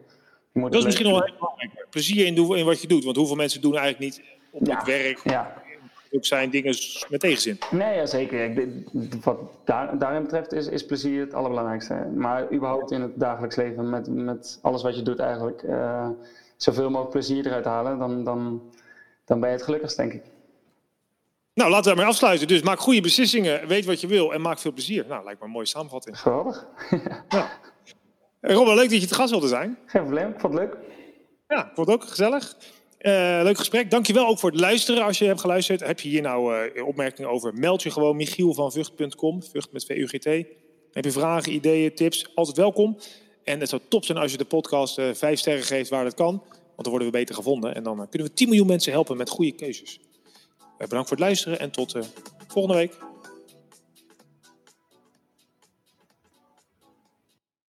Dat 0.61 0.73
is 0.73 0.83
misschien 0.83 1.11
wel 1.11 1.23
heel 1.23 1.35
belangrijk. 1.37 1.87
Plezier 1.89 2.25
in, 2.25 2.35
in, 2.35 2.65
wat 2.65 2.81
je 2.81 2.87
doet. 2.87 3.03
Want 3.03 3.15
hoeveel 3.15 3.35
mensen 3.35 3.61
doen 3.61 3.77
eigenlijk 3.77 4.03
niet 4.03 4.23
op 4.51 4.67
ja, 4.67 4.77
het 4.77 4.87
werk. 4.87 5.19
Ja. 5.23 5.63
Ook 6.11 6.25
zijn 6.25 6.49
dingen 6.49 6.75
met 7.09 7.19
tegenzin. 7.19 7.59
Nee, 7.71 7.95
ja, 7.95 8.05
zeker. 8.05 8.43
Ik, 8.43 8.83
wat 9.23 9.37
daar, 9.63 9.97
daarin 9.97 10.21
betreft 10.21 10.53
is, 10.53 10.67
is 10.67 10.85
plezier 10.85 11.19
het 11.19 11.33
allerbelangrijkste. 11.33 11.93
Maar 12.15 12.53
überhaupt 12.53 12.91
in 12.91 13.01
het 13.01 13.19
dagelijks 13.19 13.55
leven, 13.55 13.89
met, 13.89 14.07
met 14.07 14.59
alles 14.61 14.83
wat 14.83 14.95
je 14.95 15.01
doet 15.01 15.19
eigenlijk, 15.19 15.63
uh, 15.63 16.09
zoveel 16.57 16.89
mogelijk 16.89 17.11
plezier 17.11 17.45
eruit 17.45 17.65
halen, 17.65 17.99
dan, 17.99 18.23
dan, 18.23 18.61
dan 19.25 19.39
ben 19.39 19.49
je 19.49 19.55
het 19.55 19.63
gelukkigst, 19.63 19.97
denk 19.97 20.13
ik. 20.13 20.23
Nou, 21.53 21.69
laten 21.69 21.89
we 21.89 21.95
daarmee 21.95 22.13
afsluiten. 22.13 22.47
Dus 22.47 22.61
maak 22.61 22.79
goede 22.79 23.01
beslissingen, 23.01 23.67
weet 23.67 23.85
wat 23.85 24.01
je 24.01 24.07
wil 24.07 24.33
en 24.33 24.41
maak 24.41 24.59
veel 24.59 24.73
plezier. 24.73 25.05
Nou, 25.07 25.23
lijkt 25.23 25.39
me 25.39 25.45
een 25.45 25.51
mooie 25.51 25.65
samenvatting. 25.65 26.19
Geweldig. 26.19 26.67
ja. 27.29 27.49
Robert, 28.47 28.77
leuk 28.77 28.89
dat 28.89 29.01
je 29.01 29.07
te 29.07 29.13
gast 29.13 29.31
wilde 29.31 29.47
zijn. 29.47 29.77
Geen 29.85 30.01
probleem, 30.01 30.29
ik 30.29 30.39
vond 30.39 30.53
het 30.53 30.61
leuk. 30.61 30.77
Ja, 31.47 31.65
ik 31.65 31.71
vond 31.75 31.87
het 31.87 31.95
ook 31.95 32.03
gezellig. 32.09 32.55
Uh, 32.99 33.39
leuk 33.43 33.57
gesprek. 33.57 33.91
Dankjewel 33.91 34.27
ook 34.27 34.39
voor 34.39 34.51
het 34.51 34.59
luisteren. 34.59 35.03
Als 35.03 35.17
je 35.17 35.25
hebt 35.25 35.39
geluisterd, 35.39 35.79
heb 35.79 35.99
je 35.99 36.09
hier 36.09 36.21
nou 36.21 36.69
uh, 36.75 36.87
opmerkingen 36.87 37.29
over, 37.29 37.53
meld 37.53 37.83
je 37.83 37.91
gewoon 37.91 38.15
Michiel 38.15 38.53
van 38.53 38.71
Vught.com, 38.71 39.43
Vught 39.43 39.71
met 39.71 39.85
VUGT. 39.85 40.25
Heb 40.91 41.03
je 41.03 41.11
vragen, 41.11 41.53
ideeën, 41.53 41.95
tips, 41.95 42.35
altijd 42.35 42.57
welkom. 42.57 42.97
En 43.43 43.59
het 43.59 43.69
zou 43.69 43.81
top 43.87 44.05
zijn 44.05 44.17
als 44.17 44.31
je 44.31 44.37
de 44.37 44.45
podcast 44.45 44.99
uh, 44.99 45.05
vijf 45.13 45.39
sterren 45.39 45.63
geeft 45.63 45.89
waar 45.89 46.05
het 46.05 46.13
kan. 46.13 46.43
Want 46.49 46.83
dan 46.83 46.89
worden 46.89 47.07
we 47.07 47.17
beter 47.17 47.35
gevonden. 47.35 47.75
En 47.75 47.83
dan 47.83 48.09
kunnen 48.09 48.27
we 48.27 48.33
10 48.33 48.47
miljoen 48.47 48.67
mensen 48.67 48.91
helpen 48.91 49.17
met 49.17 49.29
goede 49.29 49.51
keuzes. 49.51 49.99
bedankt 50.77 51.07
voor 51.07 51.17
het 51.17 51.25
luisteren 51.25 51.59
en 51.59 51.71
tot 51.71 51.97
volgende 52.47 52.77
week. 52.77 52.97